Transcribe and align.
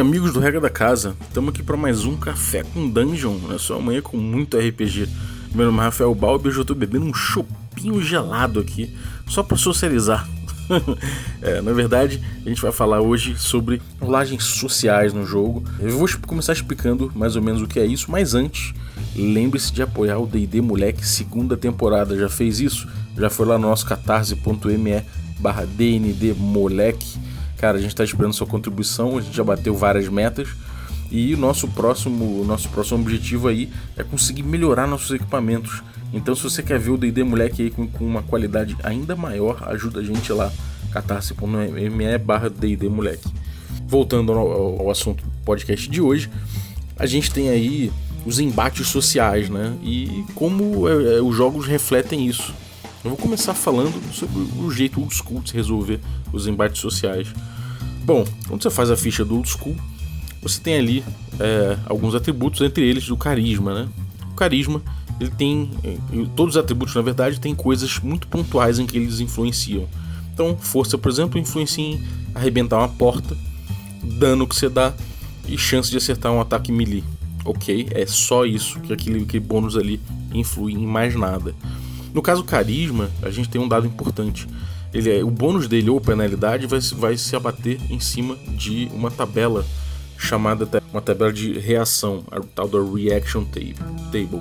amigos 0.00 0.32
do 0.32 0.40
Regra 0.40 0.62
da 0.62 0.70
Casa, 0.70 1.14
estamos 1.28 1.50
aqui 1.50 1.62
para 1.62 1.76
mais 1.76 2.06
um 2.06 2.16
Café 2.16 2.62
com 2.62 2.88
Dungeon, 2.88 3.36
na 3.46 3.58
sua 3.58 3.78
manhã 3.78 4.00
com 4.00 4.16
muito 4.16 4.56
RPG. 4.56 5.06
Meu 5.54 5.66
nome 5.66 5.78
é 5.78 5.82
Rafael 5.82 6.14
Balbi 6.14 6.46
e 6.46 6.48
hoje 6.48 6.58
eu 6.58 6.64
tô 6.64 6.74
bebendo 6.74 7.04
um 7.04 7.12
chopinho 7.12 8.00
gelado 8.00 8.60
aqui, 8.60 8.96
só 9.28 9.42
para 9.42 9.58
socializar. 9.58 10.26
é, 11.42 11.60
na 11.60 11.74
verdade, 11.74 12.18
a 12.46 12.48
gente 12.48 12.62
vai 12.62 12.72
falar 12.72 13.02
hoje 13.02 13.36
sobre 13.36 13.82
rolagens 14.00 14.42
sociais 14.42 15.12
no 15.12 15.26
jogo. 15.26 15.62
Eu 15.78 15.98
vou 15.98 16.08
começar 16.26 16.54
explicando 16.54 17.12
mais 17.14 17.36
ou 17.36 17.42
menos 17.42 17.60
o 17.60 17.66
que 17.66 17.78
é 17.78 17.84
isso, 17.84 18.10
mas 18.10 18.34
antes, 18.34 18.72
lembre-se 19.14 19.70
de 19.70 19.82
apoiar 19.82 20.18
o 20.18 20.26
D&D 20.26 20.62
Moleque 20.62 21.06
segunda 21.06 21.58
temporada. 21.58 22.18
Já 22.18 22.30
fez 22.30 22.58
isso? 22.58 22.88
Já 23.18 23.28
foi 23.28 23.44
lá 23.44 23.58
no 23.58 23.68
nosso 23.68 23.84
catarse.me 23.84 25.02
barra 25.38 25.66
DND 25.66 26.32
Moleque 26.38 27.18
Cara, 27.60 27.76
a 27.76 27.80
gente 27.80 27.90
está 27.90 28.02
esperando 28.02 28.32
sua 28.32 28.46
contribuição, 28.46 29.18
a 29.18 29.20
gente 29.20 29.36
já 29.36 29.44
bateu 29.44 29.76
várias 29.76 30.08
metas 30.08 30.48
e 31.10 31.34
o 31.34 31.36
nosso 31.36 31.68
próximo, 31.68 32.42
nosso 32.44 32.68
próximo 32.70 33.00
objetivo 33.00 33.48
aí 33.48 33.68
é 33.96 34.02
conseguir 34.02 34.44
melhorar 34.44 34.86
nossos 34.86 35.10
equipamentos. 35.10 35.82
Então, 36.12 36.34
se 36.34 36.42
você 36.42 36.62
quer 36.62 36.78
ver 36.78 36.90
o 36.90 36.96
D&D 36.96 37.22
Moleque 37.22 37.64
aí 37.64 37.70
com, 37.70 37.86
com, 37.86 38.04
uma 38.04 38.22
qualidade 38.22 38.76
ainda 38.82 39.14
maior, 39.14 39.62
ajuda 39.68 40.00
a 40.00 40.02
gente 40.02 40.32
lá, 40.32 40.50
catarse.me 40.90 42.18
barra 42.18 42.48
D&D 42.48 42.88
Moleque. 42.88 43.28
Voltando 43.86 44.32
ao, 44.32 44.80
ao 44.80 44.90
assunto 44.90 45.22
do 45.22 45.30
podcast 45.44 45.90
de 45.90 46.00
hoje, 46.00 46.30
a 46.96 47.06
gente 47.06 47.32
tem 47.32 47.50
aí 47.50 47.92
os 48.24 48.38
embates 48.38 48.86
sociais, 48.86 49.48
né? 49.50 49.76
E 49.82 50.24
como 50.34 50.88
é, 50.88 51.16
é, 51.16 51.20
os 51.20 51.36
jogos 51.36 51.66
refletem 51.66 52.26
isso. 52.26 52.54
Eu 53.02 53.10
vou 53.10 53.18
começar 53.18 53.54
falando 53.54 53.98
sobre 54.12 54.38
o 54.62 54.70
jeito 54.70 55.00
old 55.00 55.14
school 55.14 55.40
de 55.40 55.50
se 55.50 55.56
resolver 55.56 56.00
os 56.32 56.46
embates 56.46 56.80
sociais. 56.80 57.28
Bom, 58.10 58.24
quando 58.48 58.60
você 58.60 58.70
faz 58.70 58.90
a 58.90 58.96
ficha 58.96 59.24
do 59.24 59.36
old 59.36 59.48
school, 59.48 59.76
você 60.42 60.60
tem 60.60 60.74
ali 60.74 61.04
é, 61.38 61.78
alguns 61.86 62.12
atributos, 62.12 62.60
entre 62.60 62.84
eles 62.84 63.08
o 63.08 63.16
carisma, 63.16 63.72
né? 63.72 63.88
O 64.32 64.34
carisma, 64.34 64.82
ele 65.20 65.30
tem. 65.30 65.70
Todos 66.34 66.56
os 66.56 66.60
atributos, 66.60 66.92
na 66.96 67.02
verdade, 67.02 67.38
têm 67.38 67.54
coisas 67.54 68.00
muito 68.00 68.26
pontuais 68.26 68.80
em 68.80 68.84
que 68.84 68.98
eles 68.98 69.20
influenciam. 69.20 69.86
Então, 70.34 70.56
força, 70.58 70.98
por 70.98 71.08
exemplo, 71.08 71.38
influencia 71.38 71.84
em 71.84 72.02
arrebentar 72.34 72.78
uma 72.78 72.88
porta, 72.88 73.36
dano 74.02 74.44
que 74.44 74.56
você 74.56 74.68
dá 74.68 74.92
e 75.46 75.56
chance 75.56 75.88
de 75.88 75.96
acertar 75.96 76.32
um 76.32 76.40
ataque 76.40 76.72
melee. 76.72 77.04
Ok, 77.44 77.90
é 77.92 78.04
só 78.06 78.44
isso, 78.44 78.80
que 78.80 78.92
aquele, 78.92 79.22
aquele 79.22 79.44
bônus 79.44 79.76
ali 79.76 80.00
influi 80.34 80.72
em 80.72 80.84
mais 80.84 81.14
nada. 81.14 81.54
No 82.12 82.20
caso 82.22 82.42
carisma, 82.42 83.08
a 83.22 83.30
gente 83.30 83.48
tem 83.48 83.60
um 83.60 83.68
dado 83.68 83.86
importante. 83.86 84.48
Ele 84.92 85.18
é, 85.18 85.24
o 85.24 85.30
bônus 85.30 85.68
dele 85.68 85.90
ou 85.90 86.00
penalidade 86.00 86.66
vai, 86.66 86.80
vai 86.80 87.16
se 87.16 87.34
abater 87.36 87.78
em 87.88 88.00
cima 88.00 88.36
de 88.56 88.90
uma 88.92 89.10
tabela 89.10 89.64
chamada 90.18 90.68
uma 90.92 91.00
tabela 91.00 91.32
de 91.32 91.58
reação, 91.58 92.24
a 92.30 92.40
tal 92.40 92.68
da 92.68 92.78
reaction 92.78 93.44
table. 93.44 94.40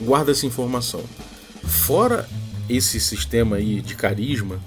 Guarda 0.00 0.32
essa 0.32 0.46
informação. 0.46 1.02
Fora 1.62 2.28
esse 2.68 2.98
sistema 2.98 3.56
aí 3.56 3.80
de 3.80 3.94
carisma, 3.94 4.58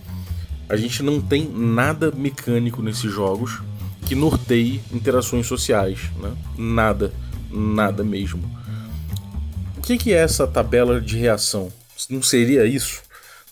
a 0.70 0.76
gente 0.76 1.04
não 1.04 1.20
tem 1.20 1.50
nada 1.50 2.12
mecânico 2.12 2.82
nesses 2.82 3.12
jogos 3.12 3.62
que 4.06 4.16
norteie 4.16 4.82
interações 4.94 5.48
sociais, 5.48 6.12
né? 6.20 6.36
Nada, 6.58 7.12
nada 7.52 8.04
mesmo. 8.04 8.44
O 9.78 9.82
que, 9.82 9.98
que 9.98 10.14
é 10.14 10.18
essa 10.18 10.48
tabela 10.48 11.02
de 11.02 11.18
reação? 11.18 11.72
Não 12.10 12.22
seria 12.22 12.66
isso? 12.66 13.02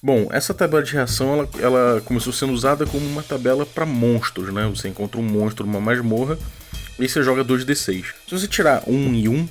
Bom, 0.03 0.27
essa 0.31 0.53
tabela 0.53 0.83
de 0.83 0.91
reação 0.91 1.31
ela, 1.31 1.49
ela 1.61 2.01
começou 2.01 2.33
sendo 2.33 2.51
usada 2.51 2.85
como 2.85 3.07
uma 3.07 3.23
tabela 3.23 3.65
para 3.65 3.85
monstros, 3.85 4.53
né? 4.53 4.69
Você 4.75 4.89
encontra 4.89 5.17
um 5.17 5.23
monstro 5.23 5.65
numa 5.65 5.79
masmorra 5.79 6.37
e 6.99 7.07
você 7.07 7.23
joga 7.23 7.41
2d6. 7.41 8.07
Se 8.27 8.37
você 8.37 8.45
tirar 8.45 8.83
um 8.85 9.13
e 9.13 9.29
um, 9.29 9.47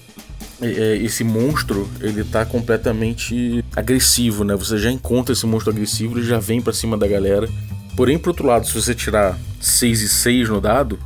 é, 0.61 0.67
é, 0.67 0.97
esse 0.99 1.25
monstro 1.25 1.89
ele 2.03 2.23
tá 2.23 2.45
completamente 2.45 3.65
agressivo, 3.75 4.45
né? 4.45 4.55
Você 4.55 4.77
já 4.77 4.91
encontra 4.91 5.33
esse 5.33 5.47
monstro 5.47 5.73
agressivo, 5.73 6.19
ele 6.19 6.27
já 6.27 6.39
vem 6.39 6.61
para 6.61 6.75
cima 6.75 6.99
da 6.99 7.09
galera. 7.09 7.49
Porém, 7.97 8.19
por 8.19 8.29
outro 8.29 8.47
lado, 8.47 8.67
se 8.67 8.75
você 8.75 8.95
tirar 8.95 9.39
6 9.59 10.03
e 10.03 10.09
6 10.11 10.51
no 10.51 10.61
dado, 10.61 10.99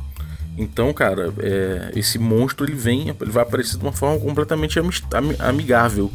então, 0.57 0.91
cara, 0.91 1.33
é, 1.39 1.91
esse 1.95 2.19
monstro 2.19 2.65
ele 2.65 2.75
vem, 2.75 3.15
ele 3.21 3.31
vai 3.31 3.43
aparecer 3.43 3.77
de 3.77 3.83
uma 3.83 3.93
forma 3.93 4.19
completamente 4.19 4.77
amigável 5.39 6.11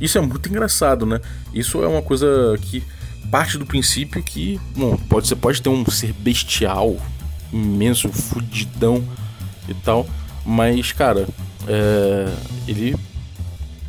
isso 0.00 0.18
é 0.18 0.20
muito 0.20 0.48
engraçado, 0.48 1.04
né? 1.04 1.20
Isso 1.52 1.82
é 1.82 1.88
uma 1.88 2.02
coisa 2.02 2.56
que 2.60 2.82
parte 3.30 3.58
do 3.58 3.66
princípio 3.66 4.22
que, 4.22 4.60
bom, 4.76 4.96
pode, 5.08 5.28
você 5.28 5.36
pode 5.36 5.60
ter 5.60 5.68
um 5.68 5.84
ser 5.90 6.12
bestial, 6.12 6.96
imenso, 7.52 8.08
fudidão 8.08 9.04
e 9.68 9.74
tal, 9.74 10.06
mas, 10.44 10.92
cara, 10.92 11.28
é, 11.66 12.32
ele, 12.66 12.96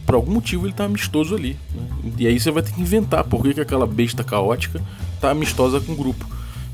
por 0.06 0.16
algum 0.16 0.34
motivo, 0.34 0.66
ele 0.66 0.74
tá 0.74 0.86
amistoso 0.86 1.36
ali. 1.36 1.58
Né? 1.74 2.12
E 2.18 2.28
aí 2.28 2.40
você 2.40 2.52
vai 2.52 2.64
ter 2.64 2.74
que 2.74 2.82
inventar 2.82 3.24
por 3.24 3.42
que, 3.42 3.54
que 3.54 3.62
aquela 3.62 3.88
besta 3.88 4.24
caótica 4.24 4.82
tá 5.22 5.32
amistosa 5.32 5.80
com 5.80 5.94
o 5.94 5.96
grupo. 5.96 6.28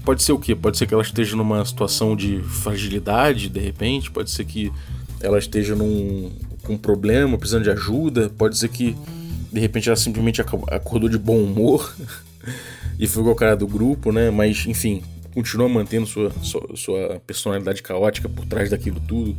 Pode 0.03 0.23
ser 0.23 0.33
o 0.33 0.39
quê? 0.39 0.55
Pode 0.55 0.77
ser 0.77 0.85
que 0.85 0.93
ela 0.93 1.03
esteja 1.03 1.35
numa 1.35 1.63
situação 1.65 2.15
de 2.15 2.41
fragilidade, 2.43 3.49
de 3.49 3.59
repente, 3.59 4.11
pode 4.11 4.29
ser 4.29 4.45
que 4.45 4.71
ela 5.19 5.39
esteja 5.39 5.75
num, 5.75 6.31
com 6.63 6.73
um 6.73 6.77
problema, 6.77 7.37
precisando 7.37 7.63
de 7.63 7.71
ajuda, 7.71 8.31
pode 8.37 8.57
ser 8.57 8.69
que 8.69 8.95
de 9.55 9.61
repente 9.61 9.87
ela 9.87 9.95
simplesmente 9.95 10.41
acordou 10.41 11.07
de 11.07 11.17
bom 11.17 11.37
humor 11.37 11.95
e 12.99 13.07
ficou 13.07 13.31
o 13.31 13.35
cara 13.35 13.55
do 13.55 13.65
grupo, 13.65 14.11
né? 14.11 14.29
Mas, 14.29 14.65
enfim, 14.67 15.01
continua 15.33 15.69
mantendo 15.69 16.05
sua, 16.05 16.29
sua, 16.43 16.75
sua, 16.75 17.21
personalidade 17.25 17.81
caótica 17.81 18.27
por 18.27 18.45
trás 18.45 18.69
daquilo 18.69 18.99
tudo. 18.99 19.33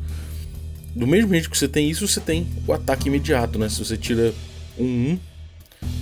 Do 0.95 1.07
mesmo 1.07 1.33
jeito 1.33 1.51
que 1.51 1.59
você 1.59 1.69
tem 1.69 1.91
isso, 1.91 2.09
você 2.09 2.19
tem 2.19 2.47
o 2.67 2.73
ataque 2.73 3.09
imediato, 3.09 3.59
né? 3.59 3.69
Se 3.69 3.85
você 3.85 3.95
tira 3.95 4.33
um 4.79 5.13
1, 5.13 5.19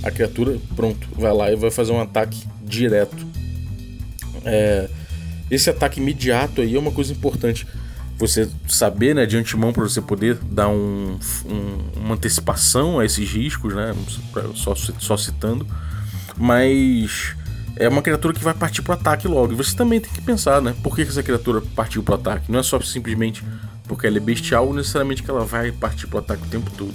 a 0.04 0.12
criatura, 0.12 0.60
pronto, 0.76 1.08
vai 1.16 1.32
lá 1.32 1.50
e 1.50 1.56
vai 1.56 1.72
fazer 1.72 1.90
um 1.90 2.00
ataque 2.00 2.40
direto. 2.62 3.26
É, 4.44 4.88
esse 5.50 5.68
ataque 5.68 5.98
imediato 5.98 6.60
aí 6.60 6.76
é 6.76 6.78
uma 6.78 6.92
coisa 6.92 7.12
importante 7.12 7.66
você 8.16 8.48
saber 8.68 9.14
né, 9.14 9.26
de 9.26 9.36
antemão 9.36 9.72
para 9.72 9.82
você 9.82 10.00
poder 10.00 10.36
dar 10.36 10.68
um, 10.68 11.18
um, 11.46 12.00
uma 12.00 12.14
antecipação 12.14 13.00
a 13.00 13.04
esses 13.04 13.28
riscos, 13.30 13.74
né? 13.74 13.94
Só, 14.54 14.74
só 14.74 15.16
citando. 15.16 15.66
Mas 16.36 17.34
é 17.76 17.88
uma 17.88 18.02
criatura 18.02 18.32
que 18.32 18.42
vai 18.42 18.54
partir 18.54 18.82
para 18.82 18.96
o 18.96 18.98
ataque 18.98 19.26
logo. 19.26 19.52
E 19.52 19.56
você 19.56 19.76
também 19.76 20.00
tem 20.00 20.12
que 20.12 20.20
pensar, 20.20 20.62
né? 20.62 20.74
Por 20.82 20.94
que 20.94 21.02
essa 21.02 21.22
criatura 21.22 21.60
partiu 21.74 22.02
para 22.02 22.12
o 22.12 22.14
ataque? 22.14 22.50
Não 22.50 22.60
é 22.60 22.62
só 22.62 22.80
simplesmente 22.80 23.44
porque 23.86 24.06
ela 24.06 24.16
é 24.16 24.20
bestial, 24.20 24.72
necessariamente 24.72 25.22
que 25.22 25.30
ela 25.30 25.44
vai 25.44 25.72
partir 25.72 26.06
para 26.06 26.16
o 26.16 26.20
ataque 26.20 26.42
o 26.44 26.50
tempo 26.50 26.70
todo. 26.70 26.94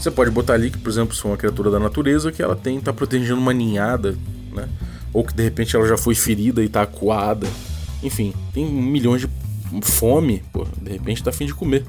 Você 0.00 0.10
pode 0.10 0.30
botar 0.30 0.54
ali 0.54 0.70
que, 0.70 0.78
por 0.78 0.88
exemplo, 0.88 1.14
se 1.14 1.20
for 1.20 1.28
uma 1.28 1.36
criatura 1.36 1.70
da 1.70 1.78
natureza, 1.78 2.32
que 2.32 2.42
ela 2.42 2.56
tem 2.56 2.80
tá 2.80 2.92
protegendo 2.92 3.40
uma 3.40 3.52
ninhada, 3.52 4.16
né? 4.52 4.68
Ou 5.12 5.24
que 5.24 5.34
de 5.34 5.42
repente 5.42 5.76
ela 5.76 5.86
já 5.86 5.96
foi 5.96 6.14
ferida 6.14 6.62
e 6.62 6.66
está 6.66 6.82
acuada. 6.82 7.46
Enfim, 8.02 8.32
tem 8.52 8.64
milhões 8.64 9.20
de 9.22 9.28
fome, 9.82 10.42
pô, 10.52 10.66
de 10.80 10.92
repente 10.92 11.22
tá 11.22 11.30
afim 11.30 11.46
de 11.46 11.54
comer. 11.54 11.84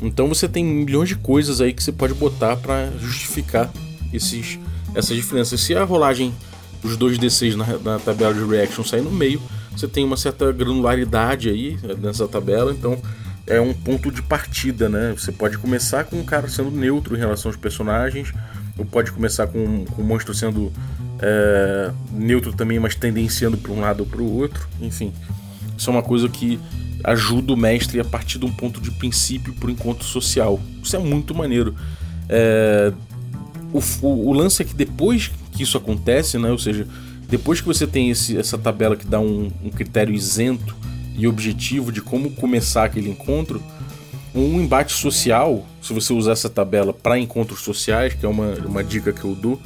Então 0.00 0.28
você 0.28 0.48
tem 0.48 0.64
milhões 0.64 1.08
de 1.08 1.16
coisas 1.16 1.60
aí 1.60 1.72
que 1.72 1.82
você 1.82 1.92
pode 1.92 2.14
botar 2.14 2.56
para 2.56 2.90
justificar 2.98 3.70
esses, 4.12 4.58
essas 4.94 5.16
diferenças. 5.16 5.60
Se 5.60 5.74
a 5.74 5.84
rolagem 5.84 6.32
dos 6.82 6.96
2d6 6.96 7.54
na, 7.54 7.66
na, 7.78 7.98
tabela 7.98 8.32
de 8.32 8.44
reaction 8.44 8.84
sair 8.84 9.02
no 9.02 9.10
meio, 9.10 9.42
você 9.72 9.88
tem 9.88 10.04
uma 10.04 10.16
certa 10.16 10.52
granularidade 10.52 11.48
aí 11.48 11.76
né, 11.82 11.94
nessa 12.00 12.28
tabela, 12.28 12.72
então 12.72 13.00
é 13.46 13.60
um 13.60 13.72
ponto 13.72 14.10
de 14.10 14.22
partida, 14.22 14.88
né? 14.88 15.14
Você 15.16 15.32
pode 15.32 15.58
começar 15.58 16.04
com 16.04 16.16
um 16.16 16.24
cara 16.24 16.48
sendo 16.48 16.70
neutro 16.70 17.16
em 17.16 17.18
relação 17.18 17.48
aos 17.48 17.56
personagens, 17.56 18.32
ou 18.76 18.84
pode 18.84 19.10
começar 19.10 19.46
com, 19.46 19.84
com 19.86 20.02
o 20.02 20.04
monstro 20.04 20.34
sendo 20.34 20.70
é, 21.20 21.90
neutro 22.12 22.52
também, 22.52 22.78
mas 22.78 22.94
tendenciando 22.94 23.56
para 23.56 23.72
um 23.72 23.80
lado 23.80 24.00
ou 24.00 24.06
para 24.06 24.20
o 24.20 24.36
outro, 24.36 24.68
enfim. 24.80 25.12
Isso 25.76 25.88
é 25.88 25.92
uma 25.92 26.02
coisa 26.02 26.28
que 26.28 26.60
ajuda 27.04 27.52
o 27.52 27.56
mestre 27.56 28.00
a 28.00 28.04
partir 28.04 28.38
de 28.38 28.44
um 28.44 28.52
ponto 28.52 28.80
de 28.80 28.90
princípio 28.90 29.52
para 29.54 29.68
o 29.68 29.70
encontro 29.70 30.04
social. 30.04 30.60
Isso 30.82 30.96
é 30.96 30.98
muito 30.98 31.34
maneiro. 31.34 31.74
É, 32.28 32.92
o, 33.72 33.80
o, 34.06 34.28
o, 34.28 34.32
lance 34.32 34.62
é 34.62 34.64
que 34.64 34.74
depois 34.74 35.30
que 35.52 35.62
isso 35.62 35.76
acontece, 35.76 36.38
né, 36.38 36.50
ou 36.50 36.58
seja, 36.58 36.86
depois 37.28 37.60
que 37.60 37.66
você 37.66 37.86
tem 37.86 38.10
esse, 38.10 38.36
essa 38.36 38.56
tabela 38.58 38.96
que 38.96 39.06
dá 39.06 39.20
um, 39.20 39.50
um 39.62 39.70
critério 39.70 40.14
isento 40.14 40.74
e 41.16 41.26
objetivo 41.26 41.92
de 41.92 42.00
como 42.00 42.30
começar 42.30 42.84
aquele 42.84 43.10
encontro, 43.10 43.62
um 44.34 44.60
embate 44.60 44.92
social, 44.92 45.66
se 45.82 45.92
você 45.92 46.12
usar 46.12 46.32
essa 46.32 46.48
tabela 46.48 46.92
para 46.92 47.18
encontros 47.18 47.60
sociais, 47.60 48.14
que 48.14 48.24
é 48.24 48.28
uma, 48.28 48.54
uma 48.64 48.84
dica 48.84 49.12
que 49.12 49.24
eu 49.24 49.34
dou, 49.34 49.60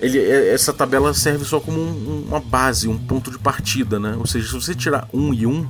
ele, 0.00 0.18
é, 0.18 0.52
essa 0.52 0.72
tabela 0.72 1.14
serve 1.14 1.44
só 1.44 1.60
como 1.60 1.80
um, 1.80 2.24
uma 2.28 2.40
base, 2.40 2.88
um 2.88 2.98
ponto 2.98 3.30
de 3.30 3.38
partida, 3.38 3.98
né? 3.98 4.16
Ou 4.18 4.26
seja, 4.26 4.46
se 4.46 4.52
você 4.52 4.74
tirar 4.74 5.08
um 5.12 5.32
e 5.32 5.46
um, 5.46 5.66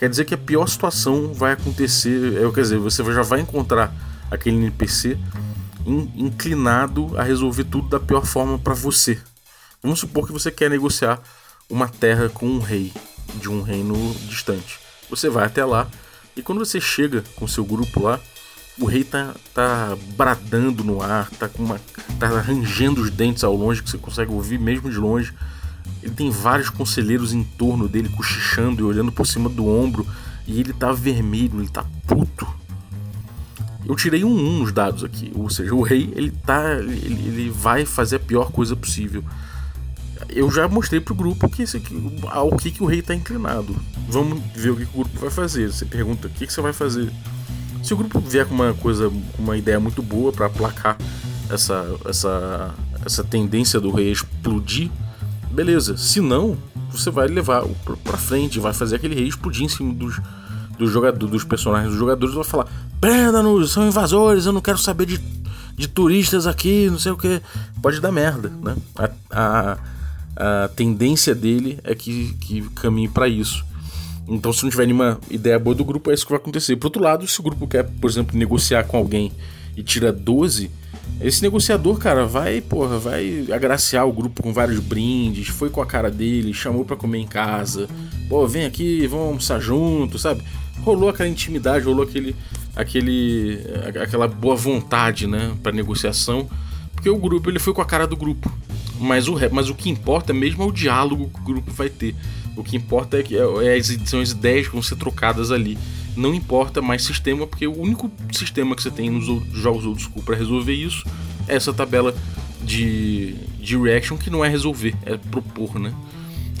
quer 0.00 0.08
dizer 0.08 0.24
que 0.24 0.32
a 0.32 0.38
pior 0.38 0.66
situação 0.66 1.34
vai 1.34 1.52
acontecer. 1.52 2.42
É, 2.42 2.50
quer 2.50 2.62
dizer, 2.62 2.78
você 2.78 3.04
já 3.12 3.20
vai 3.20 3.40
encontrar 3.40 3.94
aquele 4.30 4.56
NPC 4.56 5.18
inclinado 6.16 7.18
a 7.18 7.22
resolver 7.22 7.64
tudo 7.64 7.90
da 7.90 8.00
pior 8.00 8.24
forma 8.24 8.58
para 8.58 8.72
você. 8.72 9.20
Vamos 9.82 10.00
supor 10.00 10.26
que 10.26 10.32
você 10.32 10.50
quer 10.50 10.70
negociar 10.70 11.20
uma 11.68 11.86
terra 11.86 12.30
com 12.30 12.46
um 12.46 12.60
rei 12.60 12.94
de 13.34 13.50
um 13.50 13.60
reino 13.60 14.14
distante. 14.26 14.78
Você 15.10 15.28
vai 15.28 15.44
até 15.44 15.66
lá 15.66 15.86
e 16.34 16.40
quando 16.40 16.60
você 16.60 16.80
chega 16.80 17.22
com 17.36 17.46
seu 17.46 17.64
grupo 17.64 18.02
lá, 18.02 18.18
o 18.78 18.86
rei 18.86 19.04
tá, 19.04 19.34
tá 19.52 19.94
bradando 20.16 20.82
no 20.82 21.02
ar, 21.02 21.28
tá 21.32 21.46
com 21.46 21.62
uma. 21.62 21.78
tá 22.18 22.26
rangendo 22.40 23.02
os 23.02 23.10
dentes 23.10 23.44
ao 23.44 23.54
longe, 23.54 23.82
que 23.82 23.90
você 23.90 23.98
consegue 23.98 24.32
ouvir 24.32 24.58
mesmo 24.58 24.90
de 24.90 24.96
longe. 24.96 25.34
Ele 26.02 26.14
tem 26.14 26.30
vários 26.30 26.70
conselheiros 26.70 27.32
em 27.32 27.42
torno 27.42 27.88
dele, 27.88 28.08
cochichando 28.08 28.80
e 28.80 28.84
olhando 28.84 29.12
por 29.12 29.26
cima 29.26 29.48
do 29.48 29.66
ombro. 29.66 30.06
E 30.46 30.58
ele 30.58 30.72
tá 30.72 30.92
vermelho, 30.92 31.60
ele 31.60 31.68
tá 31.68 31.84
puto. 32.06 32.46
Eu 33.86 33.96
tirei 33.96 34.24
um 34.24 34.32
1 34.32 34.58
nos 34.60 34.72
dados 34.72 35.04
aqui. 35.04 35.32
Ou 35.34 35.50
seja, 35.50 35.74
o 35.74 35.82
rei, 35.82 36.12
ele 36.14 36.30
tá. 36.30 36.74
Ele, 36.74 36.94
ele 37.26 37.50
vai 37.50 37.84
fazer 37.84 38.16
a 38.16 38.20
pior 38.20 38.50
coisa 38.50 38.76
possível. 38.76 39.24
Eu 40.28 40.50
já 40.50 40.68
mostrei 40.68 41.00
pro 41.00 41.14
grupo 41.14 41.48
que 41.48 41.62
esse 41.62 41.82
ao 42.28 42.56
que, 42.56 42.70
que 42.70 42.82
o 42.82 42.86
rei 42.86 43.02
tá 43.02 43.14
inclinado. 43.14 43.74
Vamos 44.08 44.40
ver 44.54 44.70
o 44.70 44.76
que, 44.76 44.86
que 44.86 44.94
o 44.94 45.00
grupo 45.00 45.18
vai 45.18 45.30
fazer. 45.30 45.72
Você 45.72 45.84
pergunta, 45.84 46.28
o 46.28 46.30
que, 46.30 46.46
que 46.46 46.52
você 46.52 46.60
vai 46.60 46.72
fazer? 46.72 47.10
Se 47.82 47.94
o 47.94 47.96
grupo 47.96 48.20
vier 48.20 48.46
com 48.46 48.54
uma 48.54 48.74
coisa, 48.74 49.10
uma 49.38 49.56
ideia 49.56 49.80
muito 49.80 50.02
boa 50.02 50.32
para 50.32 50.46
aplacar 50.46 50.98
essa, 51.50 51.84
essa, 52.04 52.74
essa 53.04 53.24
tendência 53.24 53.80
do 53.80 53.90
rei 53.90 54.10
a 54.10 54.12
explodir, 54.12 54.90
beleza. 55.50 55.96
Se 55.96 56.20
não, 56.20 56.56
você 56.90 57.10
vai 57.10 57.28
levar 57.28 57.64
para 58.04 58.16
frente, 58.16 58.58
vai 58.58 58.72
fazer 58.72 58.96
aquele 58.96 59.14
rei 59.14 59.26
explodir 59.26 59.64
em 59.64 59.68
cima 59.68 59.92
dos, 59.92 60.20
dos, 60.78 60.90
jogadores, 60.90 61.30
dos 61.30 61.44
personagens 61.44 61.90
dos 61.90 61.98
jogadores, 61.98 62.34
vai 62.34 62.44
falar: 62.44 62.66
prenda-nos, 63.00 63.72
são 63.72 63.86
invasores, 63.86 64.46
eu 64.46 64.52
não 64.52 64.60
quero 64.60 64.78
saber 64.78 65.06
de, 65.06 65.20
de 65.76 65.88
turistas 65.88 66.46
aqui, 66.46 66.88
não 66.90 66.98
sei 66.98 67.12
o 67.12 67.16
que. 67.16 67.40
Pode 67.82 68.00
dar 68.00 68.12
merda, 68.12 68.48
né? 68.62 68.76
A, 68.96 69.10
a, 69.30 69.78
a 70.64 70.68
tendência 70.68 71.34
dele 71.34 71.78
é 71.84 71.94
que, 71.94 72.34
que 72.40 72.62
caminhe 72.70 73.08
para 73.08 73.28
isso. 73.28 73.64
Então, 74.28 74.52
se 74.52 74.62
não 74.62 74.70
tiver 74.70 74.86
nenhuma 74.86 75.18
ideia 75.28 75.58
boa 75.58 75.74
do 75.74 75.84
grupo, 75.84 76.10
é 76.10 76.14
isso 76.14 76.24
que 76.24 76.30
vai 76.30 76.40
acontecer. 76.40 76.76
Por 76.76 76.86
outro 76.86 77.02
lado, 77.02 77.26
se 77.26 77.40
o 77.40 77.42
grupo 77.42 77.66
quer, 77.66 77.82
por 77.82 78.08
exemplo, 78.08 78.38
negociar 78.38 78.84
com 78.84 78.96
alguém 78.96 79.32
e 79.76 79.82
tira 79.82 80.12
12, 80.12 80.70
esse 81.20 81.42
negociador, 81.42 81.98
cara, 81.98 82.24
vai, 82.24 82.62
porra, 82.62 82.98
vai 82.98 83.46
agraciar 83.52 84.08
o 84.08 84.12
grupo 84.12 84.42
com 84.42 84.54
vários 84.54 84.80
brindes, 84.80 85.48
foi 85.48 85.68
com 85.68 85.82
a 85.82 85.86
cara 85.86 86.10
dele, 86.10 86.54
chamou 86.54 86.84
para 86.84 86.96
comer 86.96 87.18
em 87.18 87.26
casa, 87.26 87.88
pô, 88.28 88.46
vem 88.48 88.64
aqui, 88.64 89.06
vamos 89.06 89.26
almoçar 89.26 89.60
junto, 89.60 90.18
sabe? 90.18 90.42
Rolou 90.80 91.10
aquela 91.10 91.28
intimidade, 91.28 91.84
rolou 91.84 92.04
aquele, 92.04 92.34
aquele, 92.74 93.60
aquela 94.02 94.26
boa 94.26 94.56
vontade, 94.56 95.26
né, 95.26 95.52
para 95.62 95.72
negociação, 95.72 96.48
porque 96.94 97.10
o 97.10 97.18
grupo 97.18 97.50
ele 97.50 97.58
foi 97.58 97.74
com 97.74 97.82
a 97.82 97.86
cara 97.86 98.06
do 98.06 98.16
grupo. 98.16 98.50
Mas 98.98 99.28
o, 99.28 99.36
mas 99.50 99.68
o 99.68 99.74
que 99.74 99.90
importa 99.90 100.32
mesmo 100.32 100.62
é 100.62 100.66
o 100.66 100.72
diálogo 100.72 101.30
que 101.32 101.40
o 101.40 101.44
grupo 101.44 101.70
vai 101.72 101.88
ter. 101.88 102.14
O 102.56 102.62
que 102.62 102.76
importa 102.76 103.18
é 103.18 103.22
que 103.22 103.36
é, 103.36 103.78
é 103.78 103.82
são 104.04 104.20
as 104.20 104.32
ideias 104.32 104.66
que 104.66 104.72
vão 104.72 104.82
ser 104.82 104.96
trocadas 104.96 105.50
ali. 105.50 105.78
Não 106.16 106.34
importa 106.34 106.82
mais 106.82 107.02
sistema, 107.02 107.46
porque 107.46 107.66
o 107.66 107.80
único 107.80 108.10
sistema 108.32 108.74
que 108.74 108.82
você 108.82 108.90
tem 108.90 109.10
nos 109.10 109.26
jogos 109.52 109.86
old 109.86 110.02
school 110.02 110.22
para 110.22 110.36
resolver 110.36 110.74
isso 110.74 111.04
é 111.48 111.54
essa 111.54 111.72
tabela 111.72 112.14
de, 112.62 113.34
de 113.58 113.76
reaction 113.76 114.16
que 114.16 114.30
não 114.30 114.44
é 114.44 114.48
resolver, 114.48 114.94
é 115.04 115.16
propor, 115.16 115.78
né? 115.78 115.94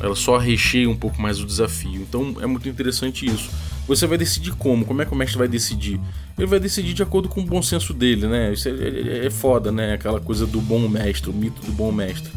Ela 0.02 0.16
só 0.16 0.38
recheia 0.38 0.88
um 0.88 0.96
pouco 0.96 1.20
mais 1.20 1.40
o 1.40 1.44
desafio. 1.44 2.00
Então 2.00 2.36
é 2.40 2.46
muito 2.46 2.68
interessante 2.68 3.26
isso. 3.26 3.50
Você 3.86 4.06
vai 4.06 4.16
decidir 4.16 4.52
como? 4.52 4.84
Como 4.84 5.02
é 5.02 5.04
que 5.04 5.12
o 5.12 5.16
mestre 5.16 5.38
vai 5.38 5.48
decidir? 5.48 6.00
Ele 6.38 6.46
vai 6.46 6.60
decidir 6.60 6.94
de 6.94 7.02
acordo 7.02 7.28
com 7.28 7.40
o 7.40 7.44
bom 7.44 7.60
senso 7.60 7.92
dele, 7.92 8.26
né? 8.26 8.52
Isso 8.52 8.68
é, 8.68 8.72
é, 8.72 9.26
é 9.26 9.30
foda, 9.30 9.70
né? 9.70 9.94
Aquela 9.94 10.20
coisa 10.20 10.46
do 10.46 10.60
bom 10.60 10.88
mestre, 10.88 11.28
o 11.28 11.32
mito 11.32 11.60
do 11.66 11.72
bom 11.72 11.92
mestre. 11.92 12.32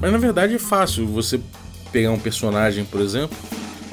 Mas 0.00 0.12
na 0.12 0.18
verdade 0.18 0.54
é 0.54 0.58
fácil. 0.58 1.06
Você 1.06 1.40
pegar 1.90 2.10
um 2.10 2.18
personagem, 2.18 2.84
por 2.84 3.00
exemplo, 3.00 3.36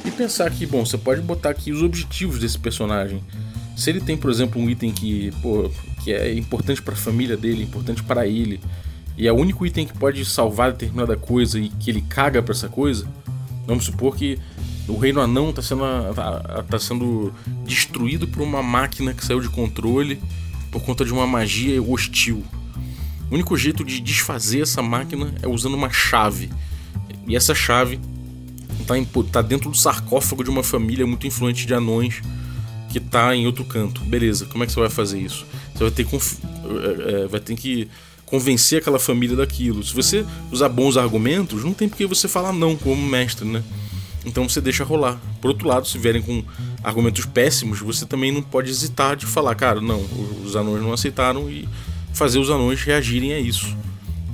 e 0.06 0.12
pensar 0.12 0.50
que, 0.52 0.66
bom, 0.66 0.86
você 0.86 0.98
pode 0.98 1.22
botar 1.22 1.50
aqui 1.50 1.72
os 1.72 1.82
objetivos 1.82 2.40
desse 2.40 2.58
personagem. 2.58 3.24
Se 3.76 3.90
ele 3.90 4.02
tem, 4.02 4.18
por 4.18 4.32
exemplo, 4.32 4.62
um 4.62 4.70
item 4.70 4.92
que, 4.92 5.32
pô, 5.42 5.70
que 6.04 6.12
é 6.12 6.34
importante 6.34 6.82
para 6.82 6.94
a 6.94 6.98
família 6.98 7.38
dele, 7.38 7.64
importante 7.64 8.04
para 8.04 8.26
ele, 8.26 8.60
e 9.18 9.28
é 9.28 9.32
o 9.32 9.36
único 9.36 9.66
item 9.66 9.86
que 9.86 9.98
pode 9.98 10.24
salvar 10.26 10.72
determinada 10.72 11.16
coisa 11.16 11.60
e 11.60 11.70
que 11.70 11.90
ele 11.90 12.02
caga 12.02 12.42
para 12.42 12.54
essa 12.54 12.70
coisa, 12.70 13.08
vamos 13.66 13.86
supor 13.86 14.16
que 14.16 14.40
o 14.88 14.98
reino 14.98 15.20
anão 15.20 15.50
está 15.50 15.62
sendo, 15.62 15.82
tá, 16.14 16.64
tá 16.70 16.80
sendo 16.80 17.34
destruído 17.66 18.28
por 18.28 18.42
uma 18.42 18.64
máquina 18.64 19.14
que 19.14 19.26
saiu 19.26 19.42
de 19.42 19.50
controle 19.50 20.22
por 20.72 20.82
conta 20.82 21.04
de 21.04 21.12
uma 21.12 21.28
magia 21.28 21.82
hostil. 21.82 22.44
O 23.30 23.34
único 23.34 23.58
jeito 23.58 23.84
de 23.84 24.00
desfazer 24.00 24.62
essa 24.62 24.82
máquina 24.82 25.34
é 25.42 25.48
usando 25.48 25.74
uma 25.74 25.90
chave. 25.90 26.50
E 27.28 27.36
essa 27.36 27.54
chave 27.54 28.00
tá, 28.88 28.96
tá 29.32 29.42
dentro 29.42 29.70
do 29.70 29.78
sarcófago 29.78 30.44
de 30.44 30.50
uma 30.50 30.64
família 30.64 31.06
muito 31.06 31.28
influente 31.28 31.68
de 31.68 31.74
anões 31.74 32.22
que 32.90 33.00
tá 33.00 33.36
em 33.36 33.46
outro 33.46 33.66
canto. 33.66 34.02
Beleza, 34.02 34.46
como 34.46 34.64
é 34.64 34.68
que 34.68 34.74
você 34.74 34.80
vai 34.80 34.90
fazer 34.90 35.20
isso? 35.20 35.46
Você 35.74 35.84
vai 35.84 35.92
ter, 35.92 36.06
conf... 36.06 36.38
É, 36.44 37.24
é, 37.24 37.28
vai 37.28 37.40
ter 37.40 37.56
que 37.56 37.88
convencer 38.26 38.80
aquela 38.80 39.00
família 39.00 39.36
daquilo. 39.36 39.84
Se 39.84 39.94
você 39.94 40.26
usar 40.52 40.70
bons 40.70 40.98
argumentos, 40.98 41.64
não 41.64 41.74
tem 41.74 41.88
por 41.88 41.98
que 41.98 42.06
você 42.06 42.28
falar 42.28 42.54
não 42.54 42.76
como 42.76 43.02
mestre, 43.02 43.48
né? 43.48 43.64
Então 44.26 44.48
você 44.48 44.60
deixa 44.60 44.84
rolar. 44.84 45.20
Por 45.40 45.50
outro 45.50 45.68
lado, 45.68 45.88
se 45.88 45.98
vierem 45.98 46.22
com 46.22 46.44
argumentos 46.84 47.26
péssimos, 47.26 47.80
você 47.80 48.06
também 48.06 48.32
não 48.32 48.42
pode 48.42 48.70
hesitar 48.70 49.16
de 49.16 49.26
falar, 49.26 49.56
cara, 49.56 49.80
não, 49.80 50.06
os 50.44 50.56
anões 50.56 50.82
não 50.82 50.92
aceitaram 50.92 51.50
e 51.50 51.68
fazer 52.14 52.40
os 52.40 52.50
anões 52.50 52.82
reagirem 52.82 53.34
a 53.34 53.40
isso. 53.40 53.76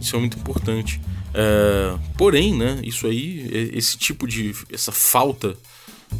Isso 0.01 0.15
é 0.15 0.19
muito 0.19 0.37
importante. 0.37 0.99
É, 1.33 1.97
porém, 2.15 2.55
né, 2.55 2.79
isso 2.83 3.07
aí, 3.07 3.71
esse 3.73 3.97
tipo 3.97 4.27
de. 4.27 4.53
essa 4.71 4.91
falta 4.91 5.55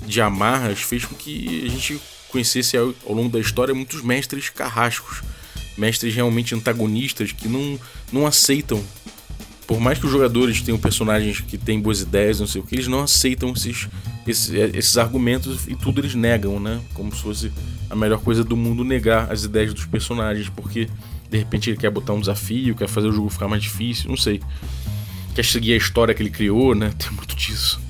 de 0.08 0.20
amarras 0.20 0.82
fez 0.82 1.06
com 1.06 1.14
que 1.14 1.66
a 1.66 1.70
gente 1.70 2.02
conhecesse 2.30 2.76
ao, 2.76 2.94
ao 3.06 3.14
longo 3.14 3.30
da 3.30 3.40
história 3.40 3.76
muitos 3.76 4.02
mestres 4.02 4.50
carrascos, 4.50 5.22
mestres 5.78 6.16
realmente 6.16 6.56
antagonistas 6.56 7.32
que 7.32 7.48
não, 7.48 7.80
não 8.12 8.26
aceitam. 8.26 8.84
Por 9.68 9.80
mais 9.80 9.98
que 9.98 10.06
os 10.06 10.12
jogadores 10.12 10.62
tenham 10.62 10.78
personagens 10.78 11.40
que 11.40 11.58
têm 11.58 11.80
boas 11.80 12.02
ideias, 12.02 12.40
não 12.40 12.48
sei 12.48 12.60
o 12.60 12.66
que, 12.66 12.76
eles 12.76 12.88
não 12.88 13.02
aceitam 13.02 13.54
esses, 13.54 13.88
esses, 14.28 14.50
esses 14.50 14.98
argumentos 14.98 15.68
e 15.68 15.76
tudo 15.76 16.02
eles 16.02 16.16
negam, 16.16 16.60
né? 16.60 16.82
Como 16.94 17.16
se 17.16 17.22
fosse 17.22 17.52
a 17.90 17.96
melhor 17.96 18.20
coisa 18.20 18.44
do 18.44 18.58
mundo 18.58 18.84
negar 18.84 19.32
as 19.32 19.44
ideias 19.44 19.74
dos 19.74 19.86
personagens, 19.86 20.50
porque 20.50 20.90
de 21.30 21.38
repente 21.38 21.70
ele 21.70 21.78
quer 21.78 21.90
botar 21.90 22.14
um 22.14 22.20
desafio, 22.20 22.76
quer 22.76 22.90
fazer 22.90 23.08
o 23.08 23.12
jogo 23.14 23.30
ficar 23.30 23.48
mais 23.48 23.64
difícil, 23.64 24.10
não 24.10 24.18
sei 24.18 24.42
quer 25.34 25.46
seguir 25.46 25.74
a 25.74 25.78
história 25.78 26.14
que 26.14 26.22
ele 26.22 26.30
criou, 26.30 26.74
né? 26.76 26.94
Tem 26.98 27.12
muito 27.12 27.36
disso. 27.36 27.82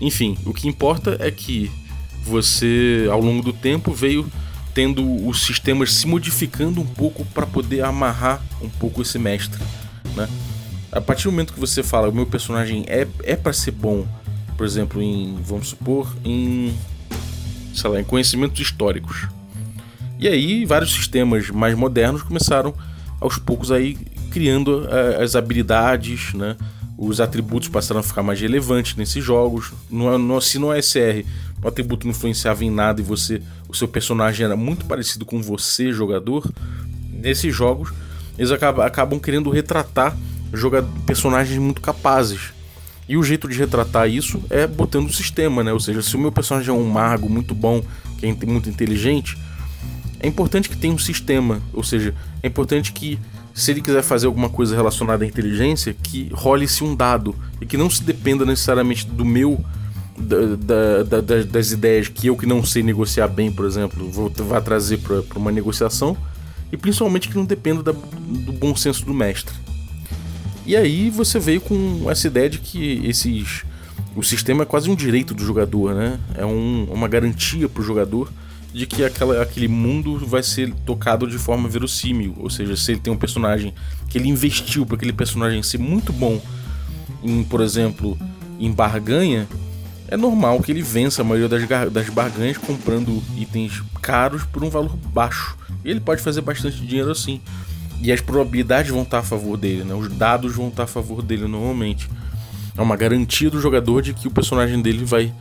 Enfim, 0.00 0.36
o 0.44 0.52
que 0.52 0.68
importa 0.68 1.16
é 1.20 1.30
que 1.30 1.70
você, 2.24 3.06
ao 3.10 3.20
longo 3.20 3.42
do 3.42 3.52
tempo, 3.52 3.92
veio 3.92 4.30
tendo 4.74 5.26
os 5.26 5.44
sistemas 5.44 5.92
se 5.92 6.06
modificando 6.06 6.80
um 6.80 6.86
pouco 6.86 7.24
para 7.26 7.46
poder 7.46 7.84
amarrar 7.84 8.42
um 8.60 8.68
pouco 8.68 9.02
esse 9.02 9.18
mestre, 9.18 9.62
né? 10.16 10.28
A 10.90 11.00
partir 11.00 11.24
do 11.24 11.32
momento 11.32 11.52
que 11.52 11.60
você 11.60 11.82
fala, 11.82 12.08
o 12.08 12.12
meu 12.12 12.26
personagem 12.26 12.84
é, 12.88 13.06
é 13.22 13.36
para 13.36 13.52
ser 13.52 13.72
bom, 13.72 14.06
por 14.56 14.64
exemplo, 14.66 15.02
em, 15.02 15.36
vamos 15.42 15.68
supor, 15.68 16.14
em, 16.24 16.76
sei 17.74 17.90
lá, 17.90 18.00
em 18.00 18.04
conhecimentos 18.04 18.60
históricos. 18.60 19.26
E 20.18 20.28
aí, 20.28 20.64
vários 20.64 20.92
sistemas 20.92 21.50
mais 21.50 21.76
modernos 21.76 22.22
começaram 22.22 22.74
aos 23.20 23.38
poucos 23.38 23.72
aí 23.72 23.98
criando 24.34 24.80
uh, 24.80 25.22
as 25.22 25.36
habilidades, 25.36 26.34
né? 26.34 26.56
Os 26.98 27.20
atributos 27.20 27.68
passaram 27.68 28.00
a 28.00 28.02
ficar 28.02 28.24
mais 28.24 28.40
relevantes 28.40 28.96
nesses 28.96 29.22
jogos. 29.22 29.72
No, 29.88 30.18
no, 30.18 30.40
se 30.40 30.58
no 30.58 30.72
ASR 30.72 31.24
o 31.62 31.68
atributo 31.68 32.04
não 32.04 32.10
influenciava 32.10 32.64
em 32.64 32.70
nada 32.70 33.00
e 33.00 33.04
você, 33.04 33.40
o 33.68 33.74
seu 33.74 33.86
personagem 33.86 34.44
era 34.44 34.56
muito 34.56 34.86
parecido 34.86 35.24
com 35.24 35.40
você, 35.40 35.92
jogador, 35.92 36.50
nesses 37.12 37.54
jogos 37.54 37.92
eles 38.36 38.50
acabam, 38.50 38.84
acabam 38.84 39.20
querendo 39.20 39.50
retratar 39.50 40.16
personagens 41.06 41.56
muito 41.58 41.80
capazes. 41.80 42.52
E 43.08 43.16
o 43.16 43.22
jeito 43.22 43.46
de 43.48 43.56
retratar 43.56 44.08
isso 44.08 44.42
é 44.50 44.66
botando 44.66 45.06
o 45.06 45.12
sistema, 45.12 45.62
né? 45.62 45.72
Ou 45.72 45.78
seja, 45.78 46.02
se 46.02 46.16
o 46.16 46.18
meu 46.18 46.32
personagem 46.32 46.70
é 46.70 46.72
um 46.72 46.88
mago 46.88 47.28
muito 47.28 47.54
bom, 47.54 47.84
que 48.18 48.26
é 48.26 48.46
muito 48.46 48.68
inteligente, 48.68 49.38
é 50.18 50.26
importante 50.26 50.68
que 50.68 50.76
tenha 50.76 50.92
um 50.92 50.98
sistema. 50.98 51.62
Ou 51.72 51.84
seja, 51.84 52.14
é 52.42 52.48
importante 52.48 52.92
que 52.92 53.18
se 53.54 53.70
ele 53.70 53.80
quiser 53.80 54.02
fazer 54.02 54.26
alguma 54.26 54.50
coisa 54.50 54.74
relacionada 54.74 55.24
à 55.24 55.26
inteligência, 55.26 55.94
que 55.94 56.28
role-se 56.32 56.82
um 56.82 56.94
dado 56.94 57.34
e 57.60 57.66
que 57.66 57.76
não 57.76 57.88
se 57.88 58.02
dependa 58.02 58.44
necessariamente 58.44 59.06
do 59.06 59.24
meu. 59.24 59.64
Da, 60.16 61.02
da, 61.02 61.20
da, 61.20 61.42
das 61.42 61.72
ideias 61.72 62.06
que 62.06 62.28
eu 62.28 62.36
que 62.36 62.46
não 62.46 62.64
sei 62.64 62.84
negociar 62.84 63.26
bem, 63.26 63.50
por 63.50 63.66
exemplo, 63.66 64.08
vou 64.08 64.30
trazer 64.30 64.98
para 64.98 65.24
uma 65.34 65.50
negociação 65.50 66.16
e 66.70 66.76
principalmente 66.76 67.28
que 67.28 67.34
não 67.34 67.44
dependa 67.44 67.82
da, 67.82 67.90
do 67.90 68.52
bom 68.52 68.76
senso 68.76 69.04
do 69.04 69.12
mestre. 69.12 69.52
E 70.64 70.76
aí 70.76 71.10
você 71.10 71.40
veio 71.40 71.60
com 71.60 72.08
essa 72.08 72.28
ideia 72.28 72.48
de 72.48 72.58
que 72.58 73.04
esses 73.04 73.64
o 74.14 74.22
sistema 74.22 74.62
é 74.62 74.66
quase 74.66 74.88
um 74.88 74.94
direito 74.94 75.34
do 75.34 75.44
jogador, 75.44 75.94
né? 75.94 76.20
É 76.36 76.46
um, 76.46 76.84
uma 76.92 77.08
garantia 77.08 77.68
para 77.68 77.82
o 77.82 77.84
jogador 77.84 78.30
de 78.74 78.86
que 78.86 79.04
aquela, 79.04 79.40
aquele 79.40 79.68
mundo 79.68 80.18
vai 80.26 80.42
ser 80.42 80.74
tocado 80.84 81.28
de 81.28 81.38
forma 81.38 81.68
verossímil. 81.68 82.34
Ou 82.38 82.50
seja, 82.50 82.76
se 82.76 82.90
ele 82.90 83.00
tem 83.00 83.12
um 83.12 83.16
personagem 83.16 83.72
que 84.08 84.18
ele 84.18 84.28
investiu 84.28 84.84
para 84.84 84.96
aquele 84.96 85.12
personagem 85.12 85.62
ser 85.62 85.78
muito 85.78 86.12
bom 86.12 86.42
em, 87.22 87.44
por 87.44 87.60
exemplo, 87.60 88.18
em 88.58 88.72
barganha, 88.72 89.46
é 90.08 90.16
normal 90.16 90.60
que 90.60 90.72
ele 90.72 90.82
vença 90.82 91.22
a 91.22 91.24
maioria 91.24 91.48
das, 91.48 91.92
das 91.92 92.08
barganhas 92.10 92.58
comprando 92.58 93.22
itens 93.36 93.80
caros 94.02 94.42
por 94.42 94.64
um 94.64 94.68
valor 94.68 94.96
baixo. 94.96 95.56
E 95.84 95.90
ele 95.90 96.00
pode 96.00 96.20
fazer 96.20 96.40
bastante 96.40 96.84
dinheiro 96.84 97.12
assim. 97.12 97.40
E 98.02 98.10
as 98.10 98.20
probabilidades 98.20 98.90
vão 98.90 99.02
estar 99.02 99.20
a 99.20 99.22
favor 99.22 99.56
dele, 99.56 99.84
né? 99.84 99.94
Os 99.94 100.08
dados 100.08 100.52
vão 100.56 100.66
estar 100.66 100.82
a 100.82 100.88
favor 100.88 101.22
dele 101.22 101.46
normalmente. 101.46 102.10
É 102.76 102.82
uma 102.82 102.96
garantia 102.96 103.48
do 103.48 103.60
jogador 103.60 104.02
de 104.02 104.12
que 104.12 104.26
o 104.26 104.32
personagem 104.32 104.82
dele 104.82 105.04
vai 105.04 105.32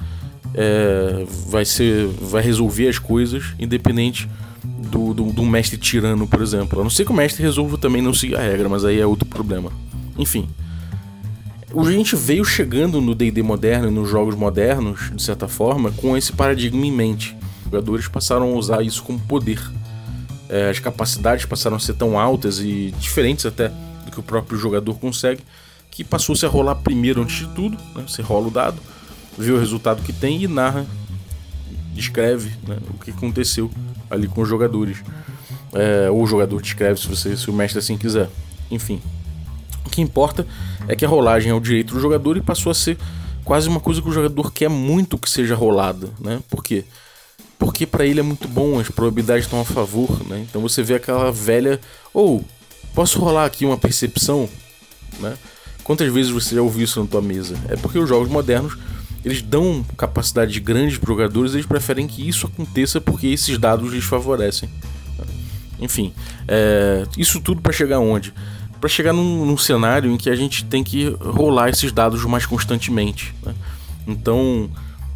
é, 0.54 1.26
vai 1.50 1.66
ser 1.66 2.08
vai 2.08 2.44
resolver 2.44 2.88
as 2.88 3.00
coisas 3.00 3.54
independente 3.60 4.30
do, 4.64 5.14
do, 5.14 5.32
do, 5.32 5.46
mestre 5.46 5.78
tirano, 5.78 6.28
por 6.28 6.42
exemplo. 6.42 6.80
A 6.80 6.84
não 6.84 6.90
ser 6.90 7.06
que 7.06 7.12
o 7.12 7.16
mestre 7.16 7.42
resolva 7.42 7.78
também 7.78 8.02
não 8.02 8.14
seguir 8.14 8.36
a 8.36 8.42
regra, 8.42 8.70
mas 8.70 8.86
aí 8.86 9.00
é 9.00 9.06
outro 9.06 9.26
problema. 9.26 9.72
Enfim. 10.18 10.48
A 11.76 11.92
gente 11.92 12.16
veio 12.16 12.46
chegando 12.46 13.02
no 13.02 13.16
D&D 13.16 13.42
moderno 13.42 13.88
e 13.88 13.92
nos 13.92 14.08
jogos 14.08 14.36
modernos, 14.36 15.12
de 15.16 15.22
certa 15.22 15.48
forma, 15.48 15.92
com 15.92 16.16
esse 16.16 16.32
paradigma 16.32 16.86
em 16.86 16.92
mente. 16.92 17.36
Os 17.60 17.64
jogadores 17.66 18.08
passaram 18.08 18.54
a 18.54 18.56
usar 18.56 18.84
isso 18.84 19.02
como 19.02 19.20
poder. 19.20 19.60
É, 20.48 20.70
as 20.70 20.78
capacidades 20.78 21.46
passaram 21.46 21.78
a 21.78 21.80
ser 21.80 21.96
tão 21.96 22.20
altas 22.20 22.60
e 22.60 22.94
diferentes 23.00 23.48
até 23.48 23.70
do 24.06 24.12
que 24.12 24.20
o 24.20 24.24
próprio 24.24 24.58
jogador 24.60 25.00
consegue, 25.00 25.42
que 25.90 26.04
passou-se 26.04 26.46
a 26.46 26.50
rolar 26.50 26.76
primeiro 26.76 27.24
antes 27.24 27.38
de 27.38 27.48
tudo. 27.56 27.76
Né? 27.96 28.04
Você 28.08 28.22
rola 28.22 28.50
o 28.50 28.52
dado, 28.52 28.80
vê 29.38 29.52
o 29.52 29.60
resultado 29.60 30.04
que 30.04 30.14
tem 30.14 30.44
e 30.44 30.48
narra, 30.48 30.86
descreve 31.94 32.52
né, 32.68 32.78
o 32.90 33.04
que 33.04 33.12
aconteceu 33.12 33.70
ali 34.10 34.28
com 34.28 34.42
os 34.42 34.50
jogadores. 34.50 35.04
É, 35.74 36.10
ou 36.10 36.22
o 36.24 36.28
jogador 36.28 36.62
descreve 36.62 37.00
se, 37.00 37.08
você, 37.08 37.36
se 37.36 37.50
o 37.50 37.54
mestre 37.54 37.80
assim 37.80 37.98
quiser. 37.98 38.30
Enfim. 38.70 39.02
O 39.86 39.90
que 39.90 40.02
importa 40.02 40.46
é 40.88 40.96
que 40.96 41.04
a 41.04 41.08
rolagem 41.08 41.52
é 41.52 41.54
o 41.54 41.60
direito 41.60 41.94
do 41.94 42.00
jogador 42.00 42.38
e 42.38 42.42
passou 42.42 42.72
a 42.72 42.76
ser 42.76 42.98
quase 43.44 43.68
uma 43.68 43.80
coisa 43.80 44.02
que 44.02 44.08
o 44.08 44.12
jogador 44.12 44.52
quer 44.52 44.70
muito 44.70 45.18
que 45.18 45.30
seja 45.30 45.56
rolada, 45.56 46.10
né? 46.20 46.40
Por 46.50 46.64
quê? 46.64 46.86
Porque 47.58 47.86
para 47.86 48.06
ele 48.06 48.20
é 48.20 48.24
muito 48.24 48.48
bom, 48.48 48.80
as 48.80 48.90
probabilidades 48.90 49.46
estão 49.46 49.62
a 49.62 49.66
favor, 49.66 50.26
né? 50.28 50.46
Então 50.48 50.62
você 50.62 50.82
vê 50.82 50.96
aquela 50.96 51.32
velha, 51.32 51.80
ou 52.14 52.40
oh, 52.40 52.94
posso 52.94 53.20
rolar 53.20 53.46
aqui 53.46 53.66
uma 53.66 53.78
percepção, 53.78 54.50
né? 55.20 55.36
Quantas 55.84 56.12
vezes 56.12 56.32
você 56.32 56.56
já 56.56 56.62
ouviu 56.62 56.86
isso 56.86 57.02
na 57.02 57.08
tua 57.08 57.22
mesa? 57.22 57.56
É 57.68 57.76
porque 57.76 58.00
os 58.00 58.08
jogos 58.08 58.30
modernos 58.30 58.78
eles 59.24 59.42
dão 59.42 59.86
capacidade 59.98 60.60
grande 60.60 61.00
para 61.00 61.08
jogadores, 61.08 61.54
eles 61.54 61.66
preferem 61.66 62.08
que 62.08 62.28
isso 62.28 62.46
aconteça 62.46 63.00
porque 63.00 63.28
esses 63.28 63.58
dados 63.58 63.92
lhes 63.94 64.04
favorecem. 64.04 64.70
Enfim, 65.80 66.14
é, 66.48 67.04
isso 67.18 67.42
tudo 67.42 67.62
para 67.62 67.74
chegar 67.74 68.00
onde? 68.00 68.34
Para 68.80 68.90
chegar 68.90 69.14
num, 69.14 69.46
num, 69.46 69.58
cenário 69.58 70.12
em 70.12 70.18
que 70.18 70.30
a 70.30 70.36
gente 70.36 70.66
tem 70.66 70.84
que 70.84 71.10
rolar 71.20 71.70
esses 71.70 71.92
dados 71.92 72.24
mais 72.26 72.46
constantemente. 72.46 73.34
Né? 73.46 73.54
Então, 74.08 74.70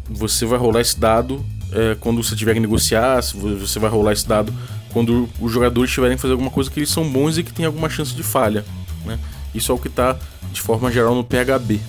você 0.08 0.46
vai 0.46 0.58
rolar 0.58 0.80
esse 0.80 0.98
dado 0.98 1.44
é, 1.72 1.96
quando 2.00 2.22
você 2.22 2.34
tiver 2.34 2.54
que 2.54 2.60
negociar, 2.60 3.20
você 3.20 3.78
vai 3.78 3.90
rolar 3.90 4.12
esse 4.12 4.26
dado 4.26 4.52
quando 4.92 5.28
os 5.40 5.52
jogadores 5.52 5.90
tiverem 5.90 6.16
que 6.16 6.22
fazer 6.22 6.32
alguma 6.32 6.50
coisa 6.50 6.70
que 6.70 6.80
eles 6.80 6.90
são 6.90 7.08
bons 7.08 7.36
e 7.36 7.42
que 7.42 7.52
tem 7.52 7.66
alguma 7.66 7.90
chance 7.90 8.14
de 8.14 8.22
falha. 8.22 8.64
Né? 9.04 9.18
Isso 9.54 9.70
é 9.70 9.74
o 9.74 9.78
que 9.78 9.88
está 9.88 10.18
de 10.52 10.60
forma 10.60 10.90
geral 10.90 11.14
no 11.14 11.24
PHB, 11.24 11.80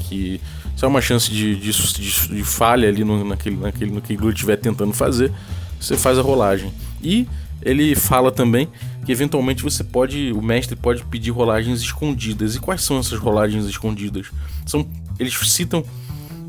que 0.00 0.40
se 0.84 0.88
uma 0.88 1.00
chance 1.00 1.30
de, 1.30 1.56
de, 1.56 1.72
de, 1.72 2.28
de 2.28 2.44
falha 2.44 2.88
ali 2.88 3.04
no, 3.04 3.24
naquele, 3.24 3.56
naquele, 3.56 3.90
no 3.90 4.00
que 4.00 4.12
ele 4.12 4.28
estiver 4.28 4.56
tentando 4.56 4.92
fazer, 4.92 5.32
você 5.80 5.96
faz 5.96 6.18
a 6.18 6.22
rolagem. 6.22 6.72
E 7.02 7.26
ele 7.62 7.94
fala 7.94 8.30
também 8.30 8.68
que 9.04 9.12
eventualmente 9.12 9.62
você 9.62 9.82
pode, 9.82 10.32
o 10.32 10.42
mestre 10.42 10.76
pode 10.76 11.04
pedir 11.04 11.30
rolagens 11.30 11.80
escondidas. 11.80 12.54
E 12.54 12.60
quais 12.60 12.82
são 12.82 12.98
essas 12.98 13.18
rolagens 13.18 13.64
escondidas? 13.66 14.30
São, 14.66 14.86
eles 15.18 15.34
citam 15.50 15.84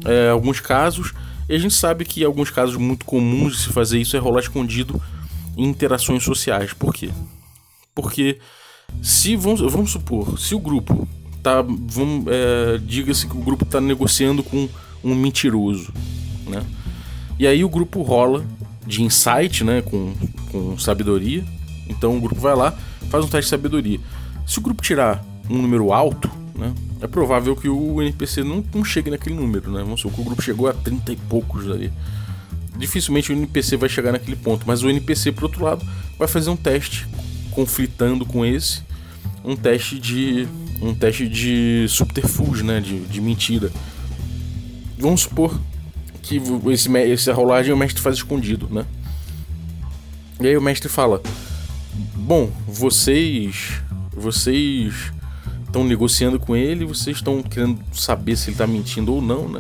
é, 0.06 0.30
alguns 0.30 0.60
casos, 0.60 1.14
e 1.48 1.56
a 1.56 1.58
gente 1.58 1.74
sabe 1.74 2.06
que 2.06 2.24
alguns 2.24 2.50
casos 2.50 2.76
muito 2.76 3.06
comuns 3.06 3.54
de 3.54 3.60
se 3.64 3.70
fazer 3.70 4.00
isso 4.00 4.16
é 4.16 4.20
rolar 4.20 4.42
escondido 4.42 5.02
em 5.58 5.64
interações 5.64 6.24
sociais. 6.24 6.74
Por 6.74 6.94
quê? 6.94 7.10
Porque 7.94 8.40
se 9.02 9.36
vamos, 9.36 9.62
vamos 9.62 9.92
supor, 9.92 10.38
se 10.40 10.56
o 10.56 10.60
grupo 10.60 11.08
tá. 11.46 11.62
Vamos, 11.62 12.26
é, 12.28 12.80
Diga-se 12.80 13.28
que 13.28 13.38
o 13.38 13.42
grupo 13.42 13.64
tá 13.64 13.80
negociando 13.80 14.42
com 14.42 14.68
um 15.04 15.14
mentiroso, 15.14 15.94
né? 16.48 16.66
E 17.38 17.46
aí 17.46 17.64
o 17.64 17.70
grupo 17.70 18.02
rola 18.02 18.44
de 18.86 19.04
insight, 19.04 19.64
né? 19.64 19.84
Com, 19.84 20.14
com 20.52 20.78
sabedoria. 20.80 21.46
Então 21.88 22.18
o 22.18 22.20
grupo 22.20 22.42
vai 22.42 22.56
lá, 22.56 22.76
faz 23.12 23.24
um 23.24 23.28
teste 23.28 23.46
de 23.46 23.50
sabedoria. 23.50 24.00
Se 24.48 24.58
o 24.58 24.62
grupo 24.62 24.82
tirar 24.82 25.24
um 25.48 25.62
número 25.62 25.94
alto, 25.94 26.32
né? 26.56 26.74
É 27.00 27.08
provável 27.08 27.56
que 27.56 27.70
o 27.70 28.02
NPC 28.02 28.44
não, 28.44 28.64
não 28.74 28.84
chegue 28.84 29.12
naquele 29.12 29.36
número, 29.36 29.70
né? 29.72 29.82
Vamos 29.84 30.02
supor 30.02 30.16
que 30.16 30.22
o 30.22 30.26
grupo 30.26 30.42
chegou 30.42 30.68
a 30.68 30.74
30 30.74 31.12
e 31.12 31.16
poucos 31.16 31.70
ali. 31.70 31.94
Dificilmente 32.76 33.32
o 33.32 33.36
NPC 33.36 33.78
vai 33.78 33.88
chegar 33.88 34.12
naquele 34.12 34.36
ponto, 34.36 34.66
mas 34.66 34.82
o 34.82 34.90
NPC, 34.90 35.32
por 35.32 35.44
outro 35.44 35.64
lado, 35.64 35.86
vai 36.18 36.28
fazer 36.28 36.50
um 36.50 36.56
teste 36.56 37.08
conflitando 37.52 38.26
com 38.26 38.46
esse, 38.46 38.82
um 39.46 39.56
teste 39.56 40.00
de 40.00 40.48
um 40.82 40.94
teste 40.94 41.28
de 41.28 41.86
subterfúgio, 41.88 42.66
né? 42.66 42.82
De, 42.82 43.00
de 43.02 43.22
mentira. 43.22 43.72
Vamos 44.98 45.22
supor 45.22 45.60
que 46.22 46.42
esse, 46.72 46.98
essa 46.98 47.34
rolagem 47.34 47.72
o 47.72 47.78
mestre 47.78 48.02
faz 48.02 48.16
escondido, 48.16 48.68
né? 48.70 48.86
E 50.42 50.48
aí 50.48 50.58
o 50.58 50.62
mestre 50.62 50.90
fala: 50.90 51.22
Bom, 52.16 52.52
vocês. 52.68 53.82
Vocês 54.18 55.12
estão 55.66 55.84
negociando 55.84 56.40
com 56.40 56.56
ele, 56.56 56.86
vocês 56.86 57.18
estão 57.18 57.44
querendo 57.44 57.78
saber 57.92 58.38
se 58.38 58.50
ele 58.50 58.56
tá 58.56 58.66
mentindo 58.66 59.14
ou 59.14 59.22
não, 59.22 59.50
né? 59.50 59.60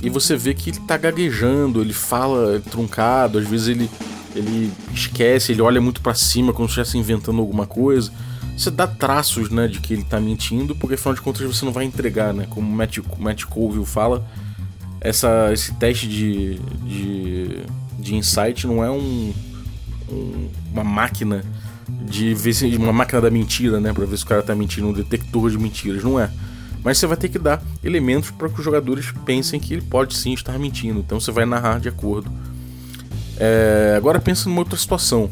E 0.00 0.08
você 0.08 0.36
vê 0.36 0.54
que 0.54 0.70
ele 0.70 0.78
tá 0.86 0.96
gaguejando, 0.96 1.80
ele 1.80 1.92
fala 1.92 2.60
truncado, 2.70 3.40
às 3.40 3.48
vezes 3.48 3.66
ele, 3.66 3.90
ele 4.36 4.70
esquece, 4.94 5.50
ele 5.50 5.62
olha 5.62 5.80
muito 5.80 6.00
para 6.00 6.14
cima 6.14 6.52
como 6.52 6.68
se 6.68 6.74
estivesse 6.74 6.96
inventando 6.96 7.40
alguma 7.40 7.66
coisa 7.66 8.12
você 8.56 8.70
dá 8.70 8.86
traços, 8.86 9.50
né, 9.50 9.68
de 9.68 9.80
que 9.80 9.92
ele 9.92 10.04
tá 10.04 10.18
mentindo, 10.18 10.74
porque 10.74 10.94
afinal 10.94 11.14
de 11.14 11.20
contas 11.20 11.42
você 11.42 11.64
não 11.64 11.72
vai 11.72 11.84
entregar, 11.84 12.32
né? 12.32 12.46
Como 12.48 12.70
Matt, 12.70 12.98
Matt 13.18 13.44
Colville 13.44 13.84
fala, 13.84 14.26
essa, 15.00 15.52
esse 15.52 15.74
teste 15.74 16.08
de, 16.08 16.58
de, 16.84 17.60
de 17.98 18.14
insight 18.14 18.66
não 18.66 18.82
é 18.82 18.90
um, 18.90 19.34
um, 20.10 20.48
uma 20.72 20.82
máquina 20.82 21.44
de 21.88 22.34
ver 22.34 22.54
se 22.54 22.64
uma 22.76 22.92
máquina 22.92 23.20
da 23.20 23.30
mentira, 23.30 23.78
né, 23.78 23.92
para 23.92 24.06
ver 24.06 24.16
se 24.16 24.24
o 24.24 24.26
cara 24.26 24.42
tá 24.42 24.54
mentindo, 24.54 24.88
um 24.88 24.92
detector 24.92 25.50
de 25.50 25.58
mentiras, 25.58 26.02
não 26.02 26.18
é. 26.18 26.30
Mas 26.82 26.98
você 26.98 27.06
vai 27.06 27.16
ter 27.16 27.28
que 27.28 27.38
dar 27.38 27.60
elementos 27.82 28.30
para 28.30 28.48
que 28.48 28.58
os 28.58 28.64
jogadores 28.64 29.12
pensem 29.24 29.58
que 29.58 29.74
ele 29.74 29.82
pode 29.82 30.14
sim 30.14 30.32
estar 30.32 30.56
mentindo. 30.56 31.00
Então 31.00 31.18
você 31.18 31.32
vai 31.32 31.44
narrar 31.44 31.80
de 31.80 31.88
acordo. 31.88 32.30
É, 33.38 33.94
agora 33.96 34.20
pensa 34.20 34.48
numa 34.48 34.60
outra 34.60 34.78
situação. 34.78 35.28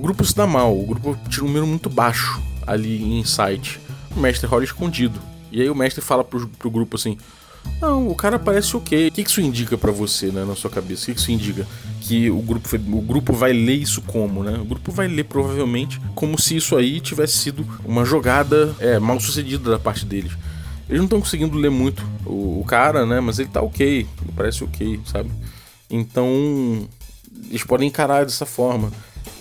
O 0.00 0.02
grupo 0.02 0.24
se 0.24 0.34
dá 0.34 0.46
mal, 0.46 0.74
o 0.74 0.86
grupo 0.86 1.14
tira 1.28 1.44
um 1.44 1.48
número 1.48 1.66
muito 1.66 1.90
baixo 1.90 2.40
ali 2.66 3.02
em 3.02 3.20
insight. 3.20 3.78
O 4.16 4.18
mestre 4.18 4.46
rola 4.46 4.64
escondido. 4.64 5.20
E 5.52 5.60
aí 5.60 5.68
o 5.68 5.74
mestre 5.74 6.00
fala 6.00 6.24
pro, 6.24 6.48
pro 6.48 6.70
grupo 6.70 6.96
assim: 6.96 7.18
Não, 7.82 8.08
o 8.08 8.14
cara 8.14 8.38
parece 8.38 8.74
ok. 8.74 9.08
O 9.08 9.12
que 9.12 9.20
isso 9.20 9.42
indica 9.42 9.76
para 9.76 9.92
você, 9.92 10.28
né, 10.28 10.42
na 10.42 10.56
sua 10.56 10.70
cabeça? 10.70 11.02
O 11.10 11.14
que 11.14 11.20
isso 11.20 11.30
indica? 11.30 11.66
Que 12.00 12.30
o 12.30 12.40
grupo, 12.40 12.66
o 12.76 13.02
grupo 13.02 13.34
vai 13.34 13.52
ler 13.52 13.74
isso 13.74 14.00
como, 14.00 14.42
né? 14.42 14.58
O 14.58 14.64
grupo 14.64 14.90
vai 14.90 15.06
ler 15.06 15.24
provavelmente 15.24 16.00
como 16.14 16.40
se 16.40 16.56
isso 16.56 16.78
aí 16.78 16.98
tivesse 16.98 17.34
sido 17.34 17.66
uma 17.84 18.02
jogada 18.02 18.74
é, 18.78 18.98
mal 18.98 19.20
sucedida 19.20 19.70
da 19.70 19.78
parte 19.78 20.06
deles. 20.06 20.32
Eles 20.88 20.98
não 20.98 21.04
estão 21.04 21.20
conseguindo 21.20 21.58
ler 21.58 21.70
muito 21.70 22.02
o, 22.24 22.60
o, 22.60 22.64
cara, 22.64 23.04
né? 23.04 23.20
Mas 23.20 23.38
ele 23.38 23.50
tá 23.50 23.60
ok, 23.60 24.06
parece 24.34 24.64
ok, 24.64 24.98
sabe? 25.04 25.30
Então 25.90 26.88
eles 27.50 27.64
podem 27.64 27.88
encarar 27.88 28.24
dessa 28.24 28.46
forma 28.46 28.90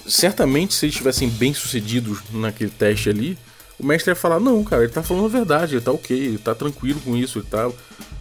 certamente 0.09 0.73
se 0.73 0.85
eles 0.85 0.95
estivessem 0.95 1.29
bem 1.29 1.53
sucedidos 1.53 2.19
naquele 2.33 2.71
teste 2.71 3.09
ali, 3.09 3.37
o 3.79 3.85
mestre 3.85 4.11
ia 4.11 4.15
falar, 4.15 4.39
não, 4.39 4.61
cara, 4.63 4.83
ele 4.83 4.91
tá 4.91 5.01
falando 5.01 5.25
a 5.25 5.29
verdade, 5.29 5.75
ele 5.75 5.81
tá 5.81 5.91
ok, 5.91 6.17
ele 6.17 6.37
tá 6.37 6.53
tranquilo 6.53 6.99
com 6.99 7.15
isso, 7.15 7.39
ele 7.39 7.47
tá. 7.47 7.69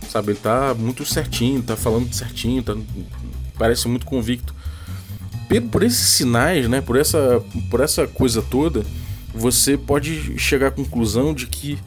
Sabe, 0.08 0.32
ele 0.32 0.38
tá 0.38 0.74
muito 0.74 1.04
certinho, 1.04 1.60
tá 1.62 1.76
falando 1.76 2.12
certinho, 2.14 2.62
tá, 2.62 2.76
parece 3.58 3.88
muito 3.88 4.06
convicto. 4.06 4.54
Por 5.72 5.82
esses 5.82 5.98
sinais, 5.98 6.68
né? 6.68 6.80
Por 6.80 6.96
essa, 6.96 7.42
por 7.70 7.80
essa 7.80 8.06
coisa 8.06 8.40
toda, 8.40 8.84
você 9.34 9.76
pode 9.76 10.38
chegar 10.38 10.68
à 10.68 10.70
conclusão 10.70 11.34
de 11.34 11.46
que 11.46 11.78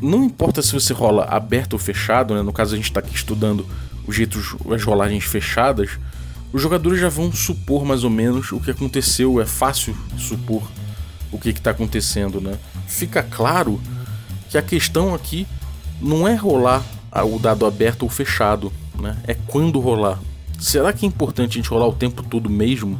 não 0.00 0.24
importa 0.24 0.62
se 0.62 0.72
você 0.72 0.92
rola 0.92 1.24
aberto 1.24 1.74
ou 1.74 1.78
fechado, 1.78 2.34
né? 2.34 2.42
No 2.42 2.52
caso 2.52 2.74
a 2.74 2.76
gente 2.76 2.86
está 2.86 3.00
aqui 3.00 3.14
estudando 3.14 3.66
os 4.06 4.16
jeitos, 4.16 4.56
as 4.72 4.82
rolagens 4.82 5.24
fechadas 5.24 5.98
os 6.52 6.60
jogadores 6.60 7.00
já 7.00 7.08
vão 7.08 7.32
supor 7.32 7.84
mais 7.84 8.04
ou 8.04 8.10
menos 8.10 8.52
o 8.52 8.60
que 8.60 8.70
aconteceu, 8.70 9.40
é 9.40 9.46
fácil 9.46 9.96
supor 10.18 10.62
o 11.30 11.38
que 11.38 11.48
está 11.48 11.70
acontecendo, 11.70 12.40
né? 12.40 12.58
Fica 12.86 13.22
claro 13.22 13.80
que 14.50 14.58
a 14.58 14.62
questão 14.62 15.14
aqui 15.14 15.46
não 16.00 16.28
é 16.28 16.34
rolar 16.34 16.84
o 17.24 17.38
dado 17.38 17.64
aberto 17.64 18.02
ou 18.02 18.08
fechado, 18.08 18.70
né? 18.98 19.16
É 19.26 19.34
quando 19.34 19.80
rolar. 19.80 20.18
Será 20.58 20.92
que 20.92 21.06
é 21.06 21.08
importante 21.08 21.52
a 21.52 21.54
gente 21.54 21.70
rolar 21.70 21.88
o 21.88 21.94
tempo 21.94 22.22
todo 22.22 22.50
mesmo? 22.50 22.98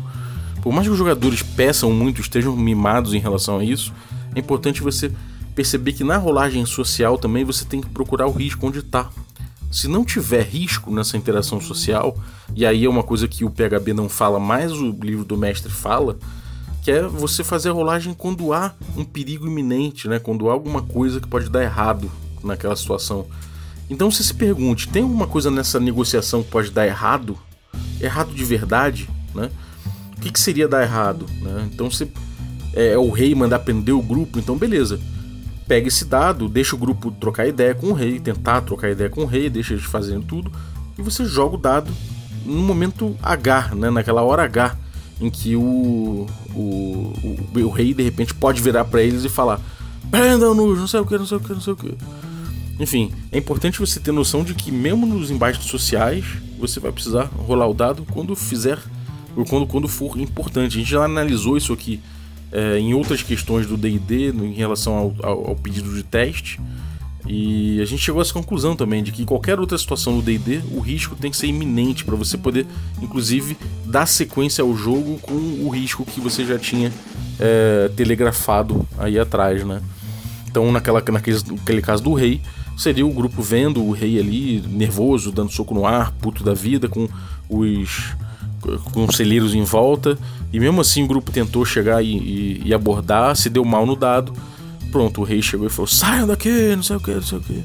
Por 0.62 0.72
mais 0.72 0.86
que 0.86 0.92
os 0.92 0.98
jogadores 0.98 1.42
peçam 1.42 1.92
muito, 1.92 2.20
estejam 2.20 2.56
mimados 2.56 3.12
em 3.12 3.18
relação 3.18 3.58
a 3.58 3.64
isso, 3.64 3.92
é 4.34 4.38
importante 4.38 4.82
você 4.82 5.12
perceber 5.54 5.92
que 5.92 6.04
na 6.04 6.16
rolagem 6.16 6.64
social 6.64 7.18
também 7.18 7.44
você 7.44 7.64
tem 7.64 7.80
que 7.80 7.88
procurar 7.90 8.26
o 8.26 8.32
risco 8.32 8.66
onde 8.66 8.78
está. 8.78 9.10
Se 9.72 9.88
não 9.88 10.04
tiver 10.04 10.42
risco 10.42 10.94
nessa 10.94 11.16
interação 11.16 11.58
social, 11.58 12.16
e 12.54 12.66
aí 12.66 12.84
é 12.84 12.88
uma 12.88 13.02
coisa 13.02 13.26
que 13.26 13.42
o 13.42 13.50
PHB 13.50 13.94
não 13.94 14.06
fala, 14.06 14.38
mas 14.38 14.70
o 14.70 14.90
livro 14.90 15.24
do 15.24 15.36
mestre 15.36 15.72
fala, 15.72 16.18
que 16.82 16.90
é 16.90 17.02
você 17.02 17.42
fazer 17.42 17.70
a 17.70 17.72
rolagem 17.72 18.12
quando 18.12 18.52
há 18.52 18.74
um 18.94 19.04
perigo 19.04 19.46
iminente, 19.46 20.08
né? 20.08 20.18
Quando 20.18 20.50
há 20.50 20.52
alguma 20.52 20.82
coisa 20.82 21.20
que 21.20 21.26
pode 21.26 21.48
dar 21.48 21.62
errado 21.62 22.10
naquela 22.44 22.76
situação. 22.76 23.26
Então 23.88 24.10
você 24.10 24.22
se 24.22 24.34
pergunte, 24.34 24.88
tem 24.88 25.02
alguma 25.02 25.26
coisa 25.26 25.50
nessa 25.50 25.80
negociação 25.80 26.42
que 26.42 26.50
pode 26.50 26.70
dar 26.70 26.86
errado? 26.86 27.38
Errado 28.00 28.34
de 28.34 28.44
verdade, 28.44 29.08
né? 29.34 29.50
O 30.16 30.20
que, 30.20 30.30
que 30.30 30.40
seria 30.40 30.68
dar 30.68 30.82
errado? 30.82 31.26
Né? 31.40 31.70
Então 31.72 31.90
você 31.90 32.08
é, 32.74 32.92
é 32.92 32.98
o 32.98 33.10
rei 33.10 33.34
mandar 33.34 33.60
prender 33.60 33.94
o 33.94 34.02
grupo, 34.02 34.38
então 34.38 34.56
beleza. 34.56 35.00
Pega 35.72 35.88
esse 35.88 36.04
dado, 36.04 36.50
deixa 36.50 36.76
o 36.76 36.78
grupo 36.78 37.10
trocar 37.12 37.48
ideia 37.48 37.74
com 37.74 37.86
o 37.86 37.92
rei, 37.94 38.20
tentar 38.20 38.60
trocar 38.60 38.90
ideia 38.90 39.08
com 39.08 39.22
o 39.22 39.24
rei, 39.24 39.48
deixa 39.48 39.72
eles 39.72 39.86
fazendo 39.86 40.22
tudo, 40.22 40.52
e 40.98 41.00
você 41.00 41.24
joga 41.24 41.54
o 41.54 41.58
dado 41.58 41.90
no 42.44 42.62
momento 42.62 43.16
H, 43.22 43.74
né? 43.74 43.88
naquela 43.88 44.20
hora 44.20 44.44
H, 44.44 44.76
em 45.18 45.30
que 45.30 45.56
o, 45.56 46.26
o, 46.54 46.58
o, 47.54 47.58
o 47.58 47.70
rei 47.70 47.94
de 47.94 48.02
repente 48.02 48.34
pode 48.34 48.60
virar 48.60 48.84
para 48.84 49.02
eles 49.02 49.24
e 49.24 49.30
falar: 49.30 49.62
prendam-nos, 50.10 50.78
não 50.78 50.86
sei 50.86 51.00
o 51.00 51.06
que, 51.06 51.16
não 51.16 51.24
sei 51.24 51.38
o 51.38 51.40
que, 51.40 51.54
não 51.54 51.60
sei 51.62 51.72
o 51.72 51.76
que. 51.76 51.96
Enfim, 52.78 53.10
é 53.32 53.38
importante 53.38 53.80
você 53.80 53.98
ter 53.98 54.12
noção 54.12 54.44
de 54.44 54.52
que 54.52 54.70
mesmo 54.70 55.06
nos 55.06 55.30
embates 55.30 55.64
sociais, 55.64 56.22
você 56.58 56.80
vai 56.80 56.92
precisar 56.92 57.30
rolar 57.34 57.66
o 57.66 57.72
dado 57.72 58.04
quando 58.12 58.36
fizer, 58.36 58.78
ou 59.34 59.46
quando, 59.46 59.66
quando 59.66 59.88
for 59.88 60.20
importante. 60.20 60.76
A 60.76 60.80
gente 60.80 60.90
já 60.90 61.02
analisou 61.02 61.56
isso 61.56 61.72
aqui 61.72 61.98
é, 62.52 62.78
em 62.78 62.94
outras 62.94 63.22
questões 63.22 63.66
do 63.66 63.76
D&D 63.76 64.28
em 64.28 64.52
relação 64.52 64.94
ao, 64.94 65.14
ao, 65.22 65.48
ao, 65.48 65.56
pedido 65.56 65.92
de 65.94 66.02
teste 66.02 66.60
e 67.26 67.80
a 67.80 67.84
gente 67.84 68.02
chegou 68.02 68.20
a 68.20 68.22
essa 68.22 68.32
conclusão 68.32 68.76
também 68.76 69.02
de 69.02 69.10
que 69.12 69.24
qualquer 69.24 69.58
outra 69.58 69.78
situação 69.78 70.16
no 70.16 70.22
D&D 70.22 70.60
o 70.72 70.80
risco 70.80 71.16
tem 71.16 71.30
que 71.30 71.36
ser 71.36 71.46
iminente 71.46 72.04
para 72.04 72.14
você 72.14 72.36
poder 72.36 72.66
inclusive 73.00 73.56
dar 73.86 74.06
sequência 74.06 74.62
ao 74.62 74.76
jogo 74.76 75.18
com 75.20 75.32
o 75.32 75.70
risco 75.70 76.04
que 76.04 76.20
você 76.20 76.44
já 76.44 76.58
tinha 76.58 76.92
é, 77.40 77.90
telegrafado 77.96 78.86
aí 78.98 79.18
atrás, 79.18 79.64
né? 79.64 79.80
Então 80.46 80.70
naquela, 80.70 81.02
naquele, 81.10 81.38
naquele 81.46 81.80
caso 81.80 82.02
do 82.02 82.12
rei 82.12 82.40
seria 82.76 83.06
o 83.06 83.12
grupo 83.12 83.40
vendo 83.42 83.82
o 83.82 83.92
rei 83.92 84.18
ali 84.18 84.60
nervoso, 84.68 85.32
dando 85.32 85.50
soco 85.50 85.74
no 85.74 85.86
ar, 85.86 86.12
puto 86.12 86.44
da 86.44 86.52
vida, 86.52 86.88
com 86.88 87.08
os 87.48 88.14
conselheiros 88.92 89.54
em 89.54 89.64
volta, 89.64 90.18
e 90.52 90.60
mesmo 90.60 90.80
assim 90.80 91.02
o 91.02 91.06
grupo 91.06 91.30
tentou 91.30 91.64
chegar 91.64 92.02
e, 92.02 92.16
e, 92.16 92.62
e, 92.66 92.74
abordar, 92.74 93.36
se 93.36 93.50
deu 93.50 93.64
mal 93.64 93.84
no 93.84 93.96
dado. 93.96 94.32
Pronto, 94.90 95.20
o 95.20 95.24
rei 95.24 95.42
chegou 95.42 95.66
e 95.66 95.70
falou: 95.70 95.86
saiam 95.86 96.26
daqui, 96.26 96.74
não 96.76 96.82
sei 96.82 96.96
o 96.96 97.00
que, 97.00 97.12
não 97.12 97.22
sei 97.22 97.38
o 97.38 97.40
que. 97.40 97.64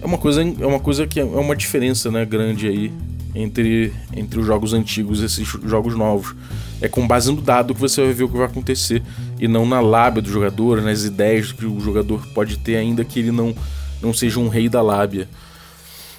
É 0.00 0.06
uma 0.06 0.18
coisa, 0.18 0.42
é 0.42 0.66
uma 0.66 0.80
coisa 0.80 1.06
que 1.06 1.18
é 1.18 1.24
uma 1.24 1.56
diferença 1.56 2.10
né, 2.10 2.24
grande 2.24 2.68
aí 2.68 2.92
entre, 3.34 3.92
entre 4.14 4.38
os 4.38 4.46
jogos 4.46 4.72
antigos 4.72 5.20
e 5.20 5.24
esses 5.24 5.46
jogos 5.64 5.96
novos. 5.96 6.34
É 6.80 6.88
com 6.88 7.06
base 7.06 7.32
no 7.32 7.40
dado 7.40 7.74
que 7.74 7.80
você 7.80 8.02
vai 8.02 8.12
ver 8.12 8.24
o 8.24 8.28
que 8.28 8.36
vai 8.36 8.46
acontecer 8.46 9.02
e 9.40 9.48
não 9.48 9.66
na 9.66 9.80
lábia 9.80 10.20
do 10.20 10.30
jogador, 10.30 10.82
nas 10.82 11.04
ideias 11.04 11.52
que 11.52 11.64
o 11.64 11.80
jogador 11.80 12.26
pode 12.34 12.58
ter, 12.58 12.76
ainda 12.76 13.04
que 13.04 13.18
ele 13.18 13.32
não, 13.32 13.54
não 14.02 14.12
seja 14.12 14.38
um 14.38 14.48
rei 14.48 14.68
da 14.68 14.82
lábia. 14.82 15.28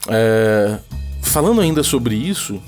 É, 0.07 0.79
falando 1.21 1.61
ainda 1.61 1.83
sobre 1.83 2.15
isso, 2.15 2.61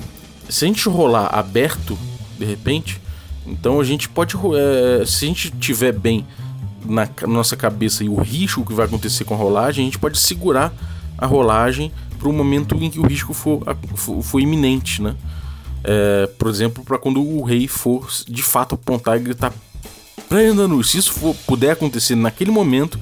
se 0.49 0.65
a 0.65 0.67
gente 0.67 0.87
rolar 0.87 1.27
aberto, 1.33 1.97
de 2.37 2.45
repente, 2.45 3.01
então 3.45 3.79
a 3.79 3.83
gente 3.83 4.09
pode. 4.09 4.35
É, 4.35 5.05
se 5.05 5.25
a 5.25 5.27
gente 5.27 5.51
tiver 5.51 5.91
bem 5.91 6.25
na 6.85 7.09
nossa 7.27 7.55
cabeça 7.55 8.03
e 8.03 8.09
o 8.09 8.15
risco 8.21 8.65
que 8.65 8.73
vai 8.73 8.85
acontecer 8.85 9.23
com 9.23 9.33
a 9.33 9.37
rolagem, 9.37 9.83
a 9.83 9.85
gente 9.85 9.99
pode 9.99 10.17
segurar 10.17 10.73
a 11.17 11.25
rolagem 11.25 11.91
para 12.17 12.27
o 12.27 12.33
momento 12.33 12.75
em 12.75 12.89
que 12.89 12.99
o 12.99 13.05
risco 13.05 13.33
for, 13.33 13.61
for, 13.95 14.21
for 14.21 14.39
iminente, 14.39 15.01
né? 15.01 15.15
É, 15.83 16.27
por 16.37 16.49
exemplo, 16.49 16.83
para 16.83 16.97
quando 16.97 17.21
o 17.21 17.43
rei 17.43 17.67
for 17.67 18.09
de 18.27 18.43
fato 18.43 18.75
apontar 18.75 19.17
e 19.17 19.21
gritar 19.21 19.53
prenda-nos. 20.27 20.91
Se 20.91 20.97
isso 20.97 21.13
for, 21.13 21.35
puder 21.45 21.71
acontecer 21.71 22.15
naquele 22.15 22.51
momento, 22.51 22.99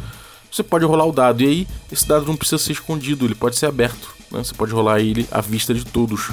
você 0.52 0.64
pode 0.64 0.86
rolar 0.86 1.06
o 1.06 1.12
dado. 1.12 1.42
E 1.42 1.48
aí, 1.48 1.68
esse 1.92 2.08
dado 2.08 2.26
não 2.26 2.36
precisa 2.36 2.58
ser 2.58 2.74
escondido, 2.74 3.26
ele 3.26 3.36
pode 3.36 3.58
ser 3.58 3.66
aberto. 3.66 4.14
Né? 4.32 4.44
Você 4.44 4.54
pode 4.54 4.72
rolar 4.72 5.00
ele 5.00 5.28
à 5.32 5.42
vista 5.42 5.74
de 5.74 5.86
todos. 5.86 6.30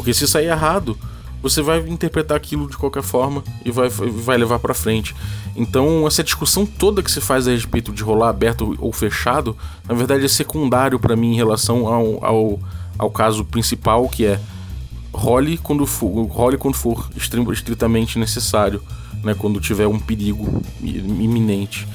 Porque 0.00 0.14
se 0.14 0.26
sair 0.26 0.46
errado, 0.46 0.96
você 1.42 1.60
vai 1.60 1.78
interpretar 1.80 2.34
aquilo 2.34 2.66
de 2.70 2.74
qualquer 2.74 3.02
forma 3.02 3.44
e 3.62 3.70
vai, 3.70 3.90
vai 3.90 4.38
levar 4.38 4.58
para 4.58 4.72
frente. 4.72 5.14
Então, 5.54 6.06
essa 6.06 6.24
discussão 6.24 6.64
toda 6.64 7.02
que 7.02 7.10
se 7.10 7.20
faz 7.20 7.46
a 7.46 7.50
respeito 7.50 7.92
de 7.92 8.02
rolar 8.02 8.30
aberto 8.30 8.74
ou 8.78 8.90
fechado, 8.94 9.54
na 9.86 9.94
verdade 9.94 10.24
é 10.24 10.28
secundário 10.28 10.98
para 10.98 11.14
mim 11.14 11.32
em 11.32 11.36
relação 11.36 11.86
ao, 11.86 12.24
ao, 12.24 12.58
ao, 12.96 13.10
caso 13.10 13.44
principal, 13.44 14.08
que 14.08 14.24
é 14.24 14.40
role 15.12 15.58
quando 15.58 15.84
for, 15.84 16.24
role 16.28 16.56
quando 16.56 16.76
for 16.76 17.10
estritamente 17.14 18.18
necessário, 18.18 18.82
né, 19.22 19.34
quando 19.34 19.60
tiver 19.60 19.86
um 19.86 19.98
perigo 19.98 20.62
iminente. 20.82 21.86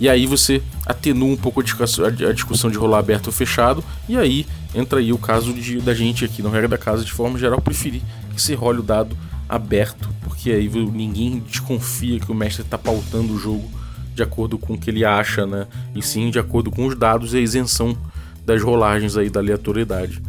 E 0.00 0.08
aí 0.08 0.26
você 0.26 0.60
atenua 0.84 1.28
um 1.28 1.36
pouco 1.36 1.60
a 1.60 1.62
discussão, 1.62 2.70
de 2.70 2.76
rolar 2.76 2.98
aberto 2.98 3.28
ou 3.28 3.32
fechado, 3.32 3.82
e 4.08 4.16
aí 4.16 4.46
entra 4.74 4.98
aí 4.98 5.12
o 5.12 5.18
caso 5.18 5.52
de, 5.52 5.80
da 5.80 5.94
gente 5.94 6.24
aqui 6.24 6.42
no 6.42 6.50
Regra 6.50 6.68
da 6.68 6.78
Casa, 6.78 7.04
de 7.04 7.12
forma 7.12 7.38
geral, 7.38 7.60
preferir 7.60 8.02
que 8.34 8.42
se 8.42 8.54
role 8.54 8.80
o 8.80 8.82
dado 8.82 9.16
aberto, 9.48 10.08
porque 10.22 10.50
aí 10.50 10.68
ninguém 10.68 11.38
desconfia 11.38 12.18
que 12.18 12.30
o 12.30 12.34
mestre 12.34 12.62
está 12.62 12.76
pautando 12.76 13.32
o 13.32 13.38
jogo 13.38 13.70
de 14.14 14.22
acordo 14.22 14.58
com 14.58 14.74
o 14.74 14.78
que 14.78 14.90
ele 14.90 15.04
acha, 15.04 15.46
né? 15.46 15.66
E 15.94 16.02
sim 16.02 16.30
de 16.30 16.38
acordo 16.38 16.70
com 16.70 16.86
os 16.86 16.96
dados 16.96 17.34
e 17.34 17.38
a 17.38 17.40
isenção 17.40 17.96
das 18.44 18.62
rolagens 18.62 19.16
aí 19.16 19.28
da 19.28 19.40
aleatoriedade. 19.40 20.22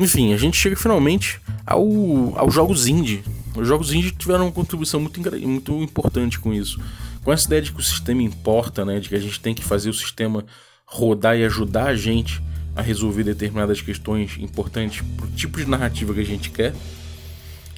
Enfim, 0.00 0.32
a 0.32 0.36
gente 0.36 0.56
chega 0.56 0.76
finalmente 0.76 1.40
ao, 1.66 1.82
aos 2.36 2.54
jogos 2.54 2.86
indie. 2.86 3.22
Os 3.56 3.66
jogos 3.66 3.92
indie 3.92 4.12
tiveram 4.12 4.46
uma 4.46 4.52
contribuição 4.52 5.00
muito, 5.00 5.20
muito 5.20 5.82
importante 5.82 6.38
com 6.38 6.54
isso. 6.54 6.80
Com 7.28 7.32
essa 7.34 7.46
ideia 7.46 7.60
de 7.60 7.72
que 7.72 7.78
o 7.78 7.82
sistema 7.82 8.22
importa, 8.22 8.86
né? 8.86 8.98
De 9.00 9.06
que 9.10 9.14
a 9.14 9.20
gente 9.20 9.38
tem 9.38 9.54
que 9.54 9.62
fazer 9.62 9.90
o 9.90 9.92
sistema 9.92 10.46
rodar 10.86 11.36
e 11.36 11.44
ajudar 11.44 11.88
a 11.88 11.94
gente 11.94 12.42
a 12.74 12.80
resolver 12.80 13.22
determinadas 13.22 13.82
questões 13.82 14.38
importantes 14.38 15.02
para 15.14 15.26
o 15.26 15.28
tipo 15.32 15.58
de 15.58 15.68
narrativa 15.68 16.14
que 16.14 16.20
a 16.20 16.24
gente 16.24 16.48
quer, 16.48 16.72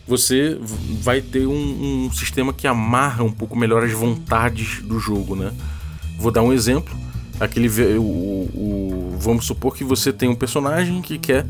você 0.06 0.56
vai 1.02 1.20
ter 1.20 1.48
um, 1.48 2.04
um, 2.06 2.12
sistema 2.12 2.52
que 2.52 2.64
amarra 2.64 3.24
um 3.24 3.32
pouco 3.32 3.58
melhor 3.58 3.82
as 3.82 3.90
vontades 3.90 4.82
do 4.82 5.00
jogo, 5.00 5.34
né? 5.34 5.52
Vou 6.16 6.30
dar 6.30 6.42
um 6.42 6.52
exemplo. 6.52 6.96
Aquele, 7.40 7.68
o, 7.98 8.02
o, 8.02 9.16
vamos 9.18 9.46
supor 9.46 9.74
que 9.74 9.82
você 9.82 10.12
tem 10.12 10.28
um 10.28 10.36
personagem 10.36 11.02
que 11.02 11.18
quer 11.18 11.44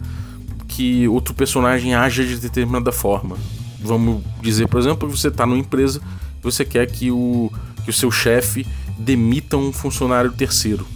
que 0.67 1.07
outro 1.07 1.35
personagem 1.35 1.95
haja 1.95 2.25
de 2.25 2.39
determinada 2.39 2.93
forma. 2.93 3.37
Vamos 3.79 4.25
dizer, 4.41 4.69
por 4.69 4.81
exemplo, 4.81 5.07
que 5.07 5.19
você 5.19 5.29
está 5.29 5.45
numa 5.45 5.59
empresa 5.59 6.01
você 6.43 6.65
quer 6.65 6.87
que 6.87 7.11
o, 7.11 7.53
que 7.81 7.91
o 7.91 7.93
seu 7.93 8.11
chefe 8.11 8.67
demita 8.99 9.57
um 9.57 9.73
funcionário 9.73 10.33
terceiro. 10.33 10.87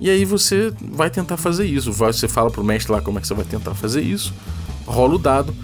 E 0.00 0.10
aí 0.10 0.24
você 0.24 0.72
vai 0.80 1.08
tentar 1.08 1.36
fazer 1.36 1.64
isso. 1.64 1.92
Você 1.92 2.28
fala 2.28 2.50
pro 2.50 2.62
mestre 2.62 2.92
lá 2.92 3.00
como 3.00 3.18
é 3.18 3.20
que 3.20 3.26
você 3.26 3.34
vai 3.34 3.44
tentar 3.44 3.74
fazer 3.74 4.02
isso, 4.02 4.34
rola 4.86 5.14
o 5.14 5.18
dado 5.18 5.54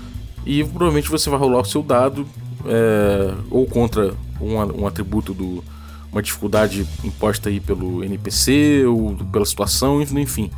e 0.47 0.65
provavelmente 0.65 1.11
você 1.11 1.29
vai 1.29 1.39
rolar 1.39 1.61
o 1.61 1.65
seu 1.65 1.83
dado 1.83 2.27
é, 2.67 3.35
ou 3.51 3.67
contra 3.67 4.15
um, 4.41 4.83
um 4.83 4.87
atributo 4.87 5.35
do 5.35 5.63
uma 6.11 6.23
dificuldade 6.23 6.87
imposta 7.03 7.49
aí 7.49 7.59
pelo 7.59 8.05
NPC 8.05 8.85
ou 8.87 9.17
pela 9.33 9.47
situação, 9.47 10.03
enfim. 10.03 10.51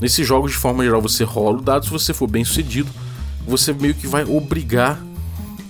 Nesses 0.00 0.26
jogos, 0.26 0.52
de 0.52 0.56
forma 0.56 0.84
geral, 0.84 1.02
você 1.02 1.24
rola 1.24 1.58
o 1.58 1.60
dado. 1.62 1.84
Se 1.84 1.90
você 1.90 2.14
for 2.14 2.28
bem 2.28 2.44
sucedido, 2.44 2.88
você 3.46 3.72
meio 3.72 3.94
que 3.94 4.06
vai 4.06 4.24
obrigar 4.24 5.00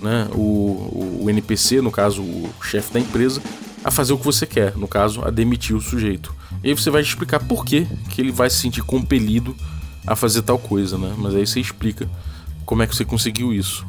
né, 0.03 0.29
o, 0.33 1.21
o 1.23 1.31
NPC, 1.31 1.81
no 1.81 1.91
caso 1.91 2.23
o 2.23 2.53
chefe 2.63 2.93
da 2.93 3.01
empresa, 3.01 3.41
a 3.85 3.91
fazer 3.91 4.13
o 4.13 4.19
que 4.19 4.25
você 4.25 4.47
quer, 4.47 4.77
no 4.77 4.87
caso, 4.87 5.25
a 5.25 5.31
demitir 5.31 5.75
o 5.75 5.81
sujeito. 5.81 6.35
E 6.63 6.69
aí 6.69 6.75
você 6.75 6.91
vai 6.91 7.03
explicar 7.03 7.41
por 7.41 7.65
que, 7.65 7.87
que 8.11 8.21
ele 8.21 8.33
vai 8.33 8.51
se 8.51 8.57
sentir 8.57 8.83
compelido 8.83 9.57
a 10.07 10.15
fazer 10.15 10.43
tal 10.43 10.59
coisa, 10.59 10.99
né? 10.99 11.13
Mas 11.17 11.35
aí 11.35 11.47
você 11.47 11.61
explica 11.61 12.09
como 12.65 12.83
é 12.83 12.87
que 12.87 12.95
você 12.95 13.05
conseguiu 13.05 13.53
isso. 13.53 13.87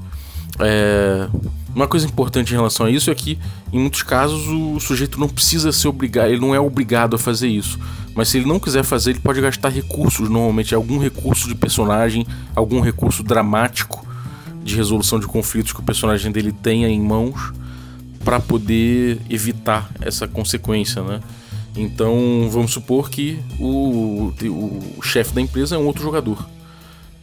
É... 0.60 1.28
Uma 1.76 1.88
coisa 1.88 2.06
importante 2.06 2.52
em 2.52 2.56
relação 2.56 2.86
a 2.86 2.92
isso 2.92 3.10
é 3.10 3.16
que, 3.16 3.40
em 3.72 3.80
muitos 3.80 4.04
casos, 4.04 4.48
o 4.48 4.80
sujeito 4.80 5.20
não 5.20 5.28
precisa 5.28 5.72
ser 5.72 5.88
obrigado, 5.88 6.30
ele 6.30 6.40
não 6.40 6.54
é 6.54 6.60
obrigado 6.60 7.16
a 7.16 7.20
fazer 7.20 7.48
isso. 7.48 7.80
Mas 8.14 8.30
se 8.30 8.38
ele 8.38 8.46
não 8.48 8.60
quiser 8.60 8.84
fazer, 8.84 9.12
ele 9.12 9.20
pode 9.20 9.42
gastar 9.42 9.70
recursos, 9.70 10.30
normalmente 10.30 10.76
algum 10.76 11.00
recurso 11.00 11.48
de 11.48 11.56
personagem, 11.56 12.28
algum 12.56 12.80
recurso 12.80 13.24
dramático 13.24 14.06
de 14.64 14.76
resolução 14.76 15.20
de 15.20 15.28
conflitos 15.28 15.74
que 15.74 15.80
o 15.80 15.84
personagem 15.84 16.32
dele 16.32 16.52
tenha 16.52 16.88
em 16.88 17.02
mãos 17.02 17.54
para 18.24 18.40
poder 18.40 19.20
evitar 19.30 19.92
essa 20.02 20.28
consequência, 20.28 21.02
né? 21.04 21.20
Então, 21.76 22.48
vamos 22.52 22.72
supor 22.72 23.10
que 23.10 23.40
o, 23.60 24.32
o, 24.44 24.94
o 24.98 25.02
chefe 25.02 25.34
da 25.34 25.42
empresa 25.42 25.76
é 25.76 25.78
um 25.78 25.86
outro 25.86 26.04
jogador. 26.04 26.48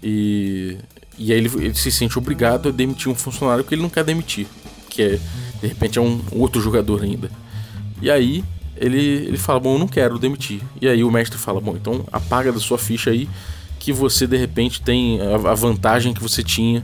E, 0.02 0.76
e 1.16 1.32
aí 1.32 1.38
ele, 1.38 1.50
ele, 1.56 1.74
se 1.74 1.90
sente 1.92 2.18
obrigado 2.18 2.68
a 2.68 2.72
demitir 2.72 3.10
um 3.10 3.14
funcionário 3.14 3.64
que 3.64 3.74
ele 3.74 3.82
não 3.82 3.88
quer 3.88 4.04
demitir, 4.04 4.46
que 4.88 5.02
é, 5.02 5.20
de 5.60 5.66
repente, 5.68 5.98
é 5.98 6.02
um 6.02 6.20
outro 6.32 6.60
jogador 6.60 7.02
ainda. 7.02 7.30
E 8.02 8.10
aí, 8.10 8.44
ele, 8.76 8.98
ele 8.98 9.36
fala: 9.36 9.60
Bom, 9.60 9.74
eu 9.74 9.78
não 9.78 9.88
quero 9.88 10.18
demitir. 10.18 10.60
E 10.80 10.88
aí 10.88 11.04
o 11.04 11.10
mestre 11.10 11.38
fala: 11.38 11.60
Bom, 11.60 11.76
então 11.76 12.04
apaga 12.10 12.50
da 12.50 12.58
sua 12.58 12.78
ficha 12.78 13.10
aí 13.10 13.28
que 13.78 13.92
você 13.92 14.26
de 14.26 14.36
repente 14.36 14.82
tem 14.82 15.20
a, 15.20 15.50
a 15.50 15.54
vantagem 15.54 16.12
que 16.12 16.22
você 16.22 16.42
tinha 16.42 16.82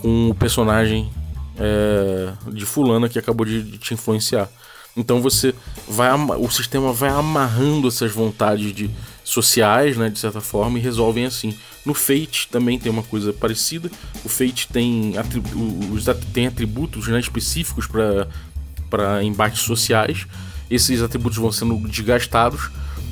com 0.00 0.30
o 0.30 0.34
personagem 0.34 1.10
é, 1.58 2.32
de 2.52 2.64
fulana 2.64 3.08
que 3.08 3.18
acabou 3.18 3.44
de, 3.44 3.62
de, 3.62 3.78
te 3.78 3.94
influenciar. 3.94 4.48
Então 4.96 5.20
você 5.20 5.54
vai 5.88 6.10
o 6.12 6.50
sistema 6.50 6.92
vai 6.92 7.10
amarrando 7.10 7.86
essas 7.86 8.10
vontades 8.10 8.72
de 8.72 8.90
sociais, 9.22 9.96
né, 9.96 10.08
de 10.08 10.18
certa 10.18 10.40
forma, 10.40 10.78
e 10.78 10.82
resolvem 10.82 11.24
assim. 11.24 11.54
No 11.84 11.94
Fate 11.94 12.48
também 12.50 12.78
tem 12.78 12.90
uma 12.90 13.02
coisa 13.02 13.32
parecida. 13.32 13.90
O 14.24 14.28
Fate 14.28 14.68
tem, 14.68 15.16
atributos, 15.16 16.04
tem 16.32 16.46
atributos 16.46 17.06
né, 17.08 17.20
específicos 17.20 17.86
para 18.90 19.22
embates 19.22 19.60
sociais 19.60 20.26
esses 20.70 21.02
atributos 21.02 21.38
vão 21.38 21.50
sendo 21.50 21.76
desgastados. 21.88 22.70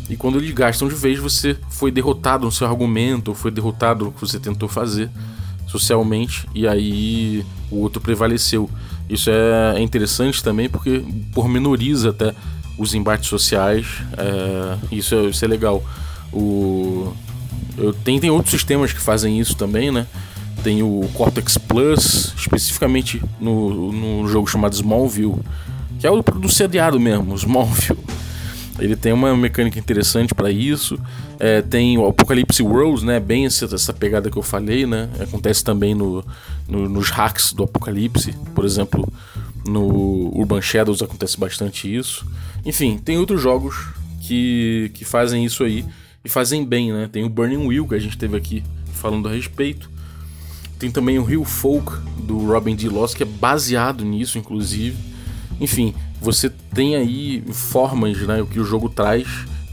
E 0.08 0.16
quando 0.16 0.38
eles 0.38 0.50
gastam 0.52 0.88
de 0.88 0.94
vez, 0.94 1.18
você 1.18 1.56
foi 1.70 1.90
derrotado 1.90 2.44
no 2.44 2.52
seu 2.52 2.66
argumento, 2.66 3.28
ou 3.28 3.34
foi 3.34 3.50
derrotado 3.50 4.04
no 4.04 4.12
que 4.12 4.20
você 4.20 4.38
tentou 4.38 4.68
fazer 4.68 5.10
socialmente, 5.66 6.46
e 6.54 6.66
aí 6.66 7.44
o 7.70 7.78
outro 7.78 8.00
prevaleceu. 8.00 8.70
Isso 9.08 9.30
é 9.30 9.80
interessante 9.80 10.42
também 10.42 10.68
porque 10.68 11.04
pormenoriza 11.32 12.10
até 12.10 12.34
os 12.78 12.94
embates 12.94 13.28
sociais, 13.28 13.86
é, 14.16 14.76
isso, 14.92 15.14
é, 15.14 15.24
isso 15.26 15.44
é 15.44 15.48
legal. 15.48 15.82
O, 16.32 17.14
eu, 17.78 17.92
tem, 17.92 18.18
tem 18.18 18.30
outros 18.30 18.50
sistemas 18.50 18.92
que 18.92 19.00
fazem 19.00 19.38
isso 19.40 19.56
também, 19.56 19.90
né? 19.90 20.06
Tem 20.62 20.82
o 20.82 21.08
Cortex 21.14 21.58
Plus, 21.58 22.34
especificamente 22.36 23.22
no, 23.40 23.92
no 23.92 24.28
jogo 24.28 24.46
chamado 24.46 24.74
Smallville, 24.74 25.36
que 25.98 26.06
é 26.06 26.10
o 26.10 26.22
do 26.22 26.48
seriado 26.48 26.98
mesmo, 26.98 27.34
Smallville. 27.36 27.98
Ele 28.78 28.96
tem 28.96 29.12
uma 29.12 29.34
mecânica 29.36 29.78
interessante 29.78 30.34
para 30.34 30.50
isso. 30.50 30.98
É, 31.38 31.60
tem 31.60 31.98
o 31.98 32.06
Apocalypse 32.06 32.62
Worlds, 32.62 33.02
né? 33.02 33.20
Bem 33.20 33.46
essa, 33.46 33.66
essa, 33.66 33.92
pegada 33.92 34.30
que 34.30 34.36
eu 34.36 34.42
falei, 34.42 34.86
né? 34.86 35.08
Acontece 35.20 35.62
também 35.62 35.94
no, 35.94 36.24
no, 36.66 36.88
nos 36.88 37.10
hacks 37.10 37.52
do 37.52 37.64
Apocalipse. 37.64 38.32
Por 38.54 38.64
exemplo, 38.64 39.06
no 39.66 40.30
Urban 40.34 40.62
Shadows 40.62 41.02
acontece 41.02 41.38
bastante 41.38 41.94
isso. 41.94 42.26
Enfim, 42.64 42.98
tem 42.98 43.18
outros 43.18 43.40
jogos 43.40 43.88
que, 44.20 44.90
que 44.94 45.04
fazem 45.04 45.44
isso 45.44 45.62
aí 45.62 45.84
e 46.24 46.28
fazem 46.28 46.64
bem, 46.64 46.92
né? 46.92 47.08
Tem 47.10 47.24
o 47.24 47.28
Burning 47.28 47.66
Wheel 47.66 47.86
que 47.86 47.94
a 47.94 47.98
gente 47.98 48.16
teve 48.16 48.36
aqui 48.36 48.62
falando 48.92 49.28
a 49.28 49.32
respeito. 49.32 49.90
Tem 50.78 50.90
também 50.90 51.18
o 51.18 51.24
Rio 51.24 51.44
Folk 51.44 51.92
do 52.22 52.38
Robin 52.46 52.74
D. 52.74 52.88
Loss, 52.88 53.14
que 53.14 53.22
é 53.22 53.26
baseado 53.26 54.04
nisso, 54.04 54.38
inclusive. 54.38 54.96
Enfim, 55.60 55.94
você 56.20 56.50
tem 56.50 56.96
aí 56.96 57.42
formas, 57.52 58.18
né, 58.22 58.42
o 58.42 58.46
que 58.46 58.60
o 58.60 58.64
jogo 58.64 58.88
traz 58.88 59.26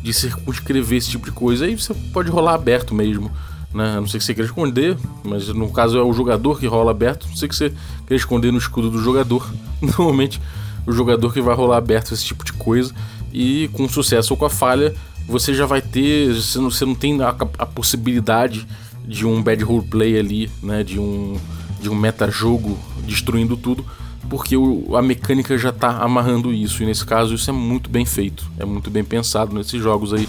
de 0.04 0.14
circunscrever 0.14 0.98
esse 0.98 1.10
tipo 1.10 1.26
de 1.26 1.32
coisa. 1.32 1.66
Aí 1.66 1.76
você 1.76 1.94
pode 2.12 2.30
rolar 2.30 2.56
aberto 2.56 2.94
mesmo, 2.94 3.32
né? 3.74 3.96
A 3.96 4.02
não 4.02 4.08
sei 4.08 4.20
que 4.20 4.26
você 4.26 4.34
queira 4.34 4.50
esconder, 4.50 4.98
mas 5.24 5.48
no 5.48 5.72
caso 5.72 5.98
é 5.98 6.04
o 6.04 6.12
jogador 6.12 6.60
que 6.60 6.68
rola 6.68 6.92
aberto. 6.92 7.26
Não 7.30 7.36
sei 7.38 7.48
que 7.48 7.56
você 7.56 7.70
queira 8.06 8.16
esconder 8.16 8.52
no 8.52 8.58
escudo 8.58 8.92
do 8.92 9.02
jogador. 9.02 9.50
Normalmente 9.82 10.42
o 10.86 10.92
jogador 10.92 11.32
que 11.34 11.42
vai 11.42 11.56
rolar 11.56 11.78
aberto 11.78 12.14
esse 12.14 12.26
tipo 12.26 12.44
de 12.44 12.52
coisa. 12.52 12.94
E 13.32 13.70
com 13.70 13.88
sucesso 13.88 14.34
ou 14.34 14.38
com 14.38 14.46
a 14.46 14.50
falha, 14.50 14.94
você 15.26 15.54
já 15.54 15.66
vai 15.66 15.82
ter. 15.82 16.34
Você 16.34 16.60
não, 16.60 16.70
você 16.70 16.86
não 16.86 16.96
tem 16.96 17.20
a, 17.22 17.30
a 17.58 17.66
possibilidade 17.66 18.68
de 19.08 19.26
um 19.26 19.42
bad 19.42 19.64
roleplay 19.64 20.20
ali, 20.20 20.52
né? 20.62 20.84
De 20.84 21.00
um, 21.00 21.38
de 21.82 21.90
um 21.90 21.96
meta-jogo 21.96 22.78
destruindo 23.08 23.56
tudo 23.56 23.86
porque 24.34 24.58
o, 24.58 24.98
a 24.98 25.02
mecânica 25.04 25.56
já 25.60 25.70
está 25.70 25.98
amarrando 26.00 26.52
isso, 26.52 26.82
e 26.82 26.88
nesse 26.88 27.06
caso 27.06 27.36
isso 27.36 27.48
é 27.52 27.54
muito 27.54 27.88
bem 27.88 28.04
feito, 28.04 28.44
é 28.58 28.66
muito 28.66 28.90
bem 28.90 29.04
pensado 29.04 29.54
nesses 29.54 29.80
jogos 29.80 30.12
aí 30.12 30.28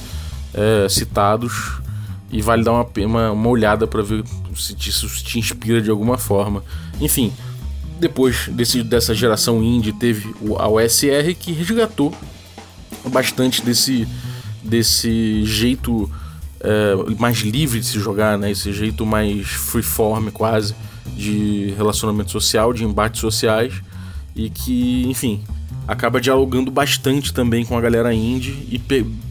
é, 0.53 0.87
citados, 0.90 1.81
e 2.31 2.43
vale 2.43 2.62
dar 2.62 2.73
uma, 2.73 2.87
uma, 2.99 3.31
uma 3.31 3.49
olhada 3.49 3.87
para 3.87 4.03
ver 4.03 4.23
se 4.57 4.77
isso 4.79 5.09
te 5.25 5.38
inspira 5.38 5.81
de 5.81 5.88
alguma 5.88 6.19
forma. 6.19 6.62
Enfim, 7.01 7.33
depois 7.99 8.47
desse, 8.49 8.83
dessa 8.83 9.14
geração 9.14 9.64
indie 9.64 9.95
teve 9.95 10.35
a 10.59 10.69
OSR 10.69 11.35
que 11.40 11.53
resgatou 11.53 12.12
bastante 13.11 13.62
desse, 13.62 14.07
desse 14.62 15.47
jeito 15.47 16.11
é, 16.61 16.95
mais 17.19 17.38
livre 17.38 17.81
de 17.81 17.87
se 17.87 17.99
jogar, 17.99 18.37
né? 18.37 18.51
esse 18.51 18.71
jeito 18.71 19.07
mais 19.07 19.47
freeform 19.49 20.29
quase 20.29 20.75
de 21.17 21.73
relacionamento 21.75 22.31
social, 22.31 22.71
de 22.75 22.85
embates 22.85 23.23
sociais 23.23 23.73
e 24.35 24.51
que, 24.51 25.05
enfim, 25.09 25.42
acaba 25.87 26.20
dialogando 26.20 26.70
bastante 26.70 27.33
também 27.33 27.64
com 27.64 27.77
a 27.77 27.81
galera 27.81 28.12
indie 28.12 28.53
e, 28.70 28.81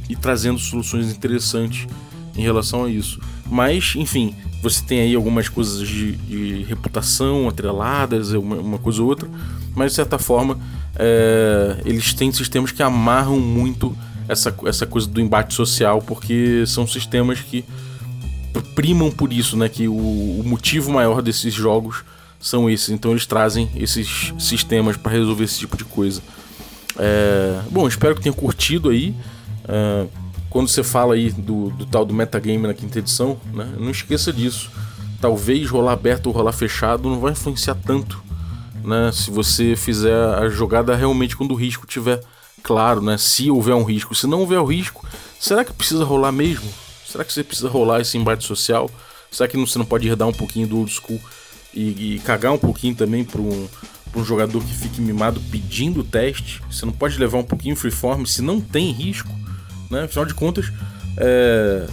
e 0.10 0.16
trazendo 0.16 0.60
soluções 0.60 1.12
interessantes 1.12 1.88
em 2.36 2.42
relação 2.42 2.86
a 2.86 2.90
isso. 2.90 3.20
Mas, 3.50 3.94
enfim, 3.96 4.36
você 4.62 4.84
tem 4.84 5.02
aí 5.02 5.16
algumas 5.16 5.50
coisas 5.50 5.88
de, 5.88 6.14
de 6.14 6.64
reputação 6.64 7.50
atreladas, 7.50 8.32
uma, 8.32 8.56
uma, 8.56 8.78
coisa 8.78 9.02
ou 9.02 9.10
outra, 9.10 9.30
mas 9.76 9.92
de 9.92 9.96
certa 9.96 10.18
forma 10.18 10.58
é, 10.96 11.82
eles 11.86 12.14
têm 12.14 12.32
sistemas 12.32 12.72
que 12.72 12.82
amarram 12.82 13.40
muito 13.40 13.96
essa, 14.28 14.56
essa 14.66 14.86
coisa 14.86 15.08
do 15.08 15.20
embate 15.20 15.54
social, 15.54 16.02
porque 16.02 16.64
são 16.66 16.88
sistemas 16.88 17.42
que 17.42 17.66
primam 18.76 19.12
por 19.12 19.34
isso, 19.34 19.58
né? 19.58 19.68
Que 19.68 19.88
o, 19.88 19.94
o 19.94 20.44
motivo 20.46 20.92
maior 20.92 21.22
desses 21.22 21.54
jogos 21.54 22.04
são 22.44 22.70
esses. 22.70 22.90
Então 22.90 23.12
eles 23.12 23.26
trazem 23.26 23.72
esses 23.74 24.34
sistemas 24.38 24.98
para 24.98 25.14
resolver 25.14 25.46
esse 25.46 25.58
tipo 25.58 25.78
de 25.78 25.86
coisa. 25.86 26.22
É, 27.00 27.62
bom, 27.72 27.88
espero 27.88 28.14
que 28.16 28.22
tenha 28.22 28.36
curtido 28.36 28.90
aí. 28.90 29.16
É, 29.66 30.06
quando 30.50 30.68
você 30.68 30.84
fala 30.84 31.16
aí 31.16 31.32
do, 31.32 31.70
do, 31.70 31.86
tal 31.86 32.06
do 32.06 32.14
metagame 32.14 32.68
na 32.68 32.74
quinta 32.74 33.00
edição, 33.00 33.40
né, 33.54 33.74
não 33.80 33.90
esqueça 33.90 34.32
disso. 34.32 34.70
Talvez 35.22 35.70
rolar 35.70 35.94
aberto 35.94 36.28
ou 36.28 36.34
rolar 36.34 36.52
fechado 36.52 37.10
não 37.10 37.20
vai 37.20 37.32
influenciar 37.32 37.76
tanto. 37.76 38.22
Né, 38.84 39.10
se 39.14 39.32
você 39.32 39.78
fizer 39.78 40.14
a 40.14 40.50
jogada 40.50 40.94
realmente 40.94 41.38
quando 41.38 41.52
o 41.52 41.56
risco 41.56 41.88
tiver 41.88 42.22
claro, 42.62 43.02
né, 43.02 43.18
se 43.18 43.50
houver 43.50 43.74
um 43.74 43.86
risco. 43.86 44.14
Se 44.14 44.28
não 44.28 44.42
houver 44.42 44.60
o 44.60 44.66
risco, 44.66 45.08
será 45.40 45.64
que 45.64 45.72
precisa 45.72 46.04
rolar 46.04 46.34
mesmo? 46.34 46.70
Será 47.08 47.24
que 47.24 47.32
você 47.32 47.44
precisa 47.44 47.70
rolar 47.70 48.02
esse 48.02 48.18
embate 48.18 48.44
social? 48.44 48.90
Será 49.32 49.48
que 49.48 49.58
você 49.58 49.80
não 49.80 49.86
pode 49.86 50.08
redar 50.08 50.28
um 50.28 50.34
pouquinho 50.34 50.68
do 50.68 50.78
old 50.78 50.92
school 50.92 51.20
e, 51.74 52.16
e 52.16 52.20
cagar 52.20 52.54
um 52.54 52.58
pouquinho 52.58 52.96
também 52.96 53.24
para 53.24 53.42
um, 53.42 53.68
um 54.16 54.24
jogador 54.24 54.64
que 54.64 54.74
fique 54.74 55.02
mimado 55.02 55.42
pedindo 55.52 56.04
teste. 56.04 56.62
Você 56.70 56.86
não 56.86 56.94
pode 56.94 57.18
levar 57.18 57.38
um 57.38 57.44
pouquinho 57.44 57.76
freeform 57.76 58.26
se 58.26 58.42
não 58.42 58.62
tem 58.62 58.92
risco. 58.92 59.32
Né? 59.90 60.04
Afinal 60.04 60.26
de 60.26 60.34
contas, 60.34 60.72
é, 61.18 61.88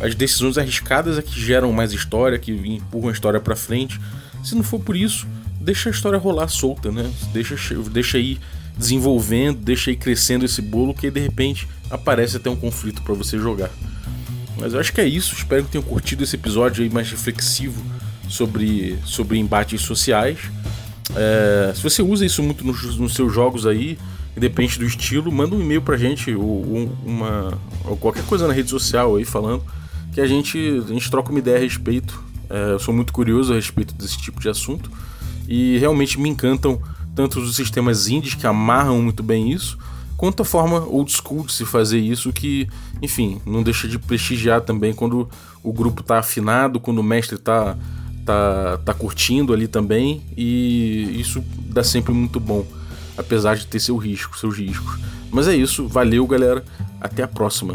as 0.00 0.14
decisões 0.14 0.58
arriscadas 0.58 1.18
é 1.18 1.22
que 1.22 1.40
geram 1.40 1.72
mais 1.72 1.92
história, 1.92 2.38
que 2.38 2.52
empurram 2.52 3.08
a 3.08 3.12
história 3.12 3.40
para 3.40 3.56
frente. 3.56 4.00
Se 4.44 4.54
não 4.54 4.62
for 4.62 4.80
por 4.80 4.96
isso, 4.96 5.26
deixa 5.60 5.88
a 5.88 5.92
história 5.92 6.18
rolar 6.18 6.48
solta, 6.48 6.90
né? 6.90 7.10
Deixa, 7.32 7.56
deixa 7.90 8.18
aí 8.18 8.38
desenvolvendo, 8.76 9.58
deixa 9.58 9.90
aí 9.90 9.96
crescendo 9.96 10.44
esse 10.44 10.60
bolo 10.60 10.94
que 10.94 11.10
de 11.10 11.20
repente 11.20 11.68
aparece 11.90 12.36
até 12.36 12.50
um 12.50 12.56
conflito 12.56 13.02
para 13.02 13.14
você 13.14 13.38
jogar. 13.38 13.70
Mas 14.58 14.74
eu 14.74 14.80
acho 14.80 14.92
que 14.92 15.00
é 15.00 15.06
isso. 15.06 15.34
Espero 15.34 15.64
que 15.64 15.70
tenham 15.70 15.84
curtido 15.84 16.24
esse 16.24 16.36
episódio 16.36 16.82
aí 16.82 16.90
mais 16.90 17.10
reflexivo 17.10 17.82
sobre, 18.32 18.98
sobre 19.04 19.38
embates 19.38 19.82
sociais. 19.82 20.38
É, 21.14 21.72
se 21.74 21.82
você 21.82 22.02
usa 22.02 22.24
isso 22.24 22.42
muito 22.42 22.64
nos, 22.64 22.96
nos, 22.96 23.14
seus 23.14 23.32
jogos 23.32 23.66
aí, 23.66 23.98
independente 24.36 24.78
do 24.78 24.86
estilo, 24.86 25.30
manda 25.30 25.54
um 25.54 25.60
e-mail 25.60 25.82
pra 25.82 25.96
gente, 25.96 26.34
ou, 26.34 26.90
uma, 27.04 27.58
ou 27.84 27.96
qualquer 27.96 28.24
coisa 28.24 28.48
na 28.48 28.54
rede 28.54 28.70
social 28.70 29.16
aí 29.16 29.24
falando, 29.24 29.62
que 30.12 30.20
a 30.20 30.26
gente, 30.26 30.58
a 30.86 30.92
gente 30.92 31.10
troca 31.10 31.30
uma 31.30 31.38
ideia 31.38 31.58
a 31.58 31.60
respeito. 31.60 32.22
É, 32.48 32.72
eu 32.72 32.78
sou 32.78 32.94
muito 32.94 33.12
curioso 33.12 33.52
a 33.52 33.56
respeito 33.56 33.94
desse 33.94 34.16
tipo 34.18 34.40
de 34.40 34.48
assunto 34.48 34.90
e 35.46 35.76
realmente 35.78 36.18
me 36.18 36.28
encantam 36.28 36.80
tanto 37.14 37.38
os 37.38 37.54
sistemas 37.54 38.08
indies 38.08 38.34
que 38.34 38.46
amarram 38.46 39.02
muito 39.02 39.22
bem 39.22 39.52
isso, 39.52 39.76
quanto 40.16 40.40
a 40.40 40.44
forma 40.44 40.80
old 40.86 41.12
school 41.12 41.44
de 41.44 41.52
se 41.52 41.66
fazer 41.66 41.98
isso, 41.98 42.32
que, 42.32 42.66
enfim, 43.02 43.40
não 43.44 43.62
deixa 43.62 43.86
de 43.86 43.98
prestigiar 43.98 44.62
também 44.62 44.94
quando 44.94 45.28
o 45.62 45.72
grupo 45.72 46.02
tá 46.02 46.18
afinado, 46.18 46.80
quando 46.80 46.98
o 46.98 47.02
mestre 47.02 47.36
tá 47.36 47.76
tá, 48.24 48.78
tá 48.84 48.94
curtindo 48.94 49.52
ali 49.52 49.66
também 49.66 50.22
e 50.36 51.16
isso 51.20 51.42
dá 51.68 51.82
sempre 51.82 52.12
muito 52.12 52.38
bom, 52.38 52.64
apesar 53.16 53.56
de 53.56 53.66
ter 53.66 53.80
seu 53.80 53.96
risco, 53.96 54.38
seus 54.38 54.56
riscos. 54.56 54.98
Mas 55.30 55.48
é 55.48 55.56
isso, 55.56 55.88
valeu 55.88 56.26
galera, 56.26 56.64
até 57.00 57.22
a 57.22 57.28
próxima. 57.28 57.74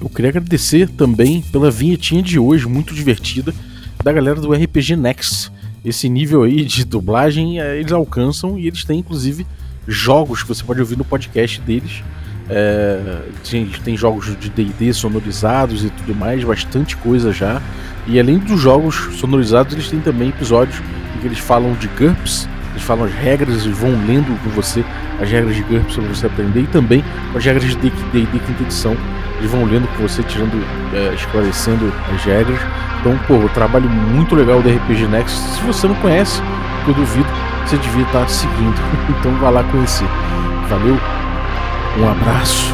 Eu 0.00 0.08
queria 0.08 0.30
agradecer 0.30 0.88
também 0.88 1.42
pela 1.42 1.70
vinhetinha 1.70 2.22
de 2.22 2.38
hoje, 2.38 2.66
muito 2.66 2.94
divertida, 2.94 3.52
da 4.02 4.12
galera 4.12 4.40
do 4.40 4.52
RPG 4.52 4.94
Next. 4.96 5.50
Esse 5.84 6.08
nível 6.08 6.44
aí 6.44 6.64
de 6.64 6.84
dublagem 6.84 7.60
é, 7.60 7.78
eles 7.78 7.92
alcançam 7.92 8.58
e 8.58 8.66
eles 8.66 8.84
têm 8.84 9.00
inclusive 9.00 9.46
jogos 9.86 10.42
que 10.42 10.48
você 10.48 10.62
pode 10.62 10.80
ouvir 10.80 10.96
no 10.96 11.04
podcast 11.04 11.60
deles. 11.60 12.02
É, 12.50 13.20
tem, 13.48 13.66
tem 13.84 13.96
jogos 13.96 14.36
de 14.38 14.48
DD 14.48 14.92
sonorizados 14.92 15.84
e 15.84 15.90
tudo 15.90 16.14
mais, 16.14 16.42
bastante 16.44 16.96
coisa 16.96 17.32
já. 17.32 17.60
E 18.06 18.18
além 18.18 18.38
dos 18.38 18.60
jogos 18.60 18.94
sonorizados, 19.18 19.74
eles 19.74 19.88
têm 19.88 20.00
também 20.00 20.30
episódios 20.30 20.80
em 21.16 21.20
que 21.20 21.26
eles 21.26 21.38
falam 21.38 21.74
de 21.74 21.88
GURPS, 21.88 22.48
Eles 22.70 22.82
falam 22.82 23.04
as 23.04 23.12
regras 23.12 23.64
e 23.64 23.68
vão 23.68 23.90
lendo 24.06 24.38
com 24.42 24.50
você 24.50 24.84
as 25.20 25.30
regras 25.30 25.56
de 25.56 25.62
GURPS 25.62 25.96
para 25.96 26.04
você 26.04 26.26
aprender 26.26 26.60
e 26.60 26.66
também 26.68 27.04
as 27.34 27.44
regras 27.44 27.64
de 27.64 27.76
D&D 27.76 28.38
quinta 28.38 28.62
edição. 28.62 28.96
Eles 29.38 29.50
vão 29.50 29.64
lendo 29.64 29.86
com 29.96 30.02
você, 30.02 30.22
tirando, 30.22 30.64
é, 30.94 31.14
esclarecendo 31.14 31.92
as 32.12 32.24
regras. 32.24 32.58
Então, 33.00 33.16
pô, 33.26 33.34
o 33.34 33.48
trabalho 33.50 33.88
muito 33.88 34.34
legal 34.34 34.60
do 34.60 34.68
RPG 34.68 35.06
Next. 35.06 35.36
Se 35.36 35.62
você 35.62 35.86
não 35.86 35.94
conhece, 35.96 36.42
eu 36.86 36.94
duvido, 36.94 37.28
você 37.64 37.76
devia 37.76 38.04
estar 38.04 38.28
seguindo. 38.28 38.76
Então 39.18 39.34
vá 39.38 39.50
lá 39.50 39.64
conhecer. 39.64 40.06
Valeu, 40.68 40.98
um 41.98 42.08
abraço 42.08 42.72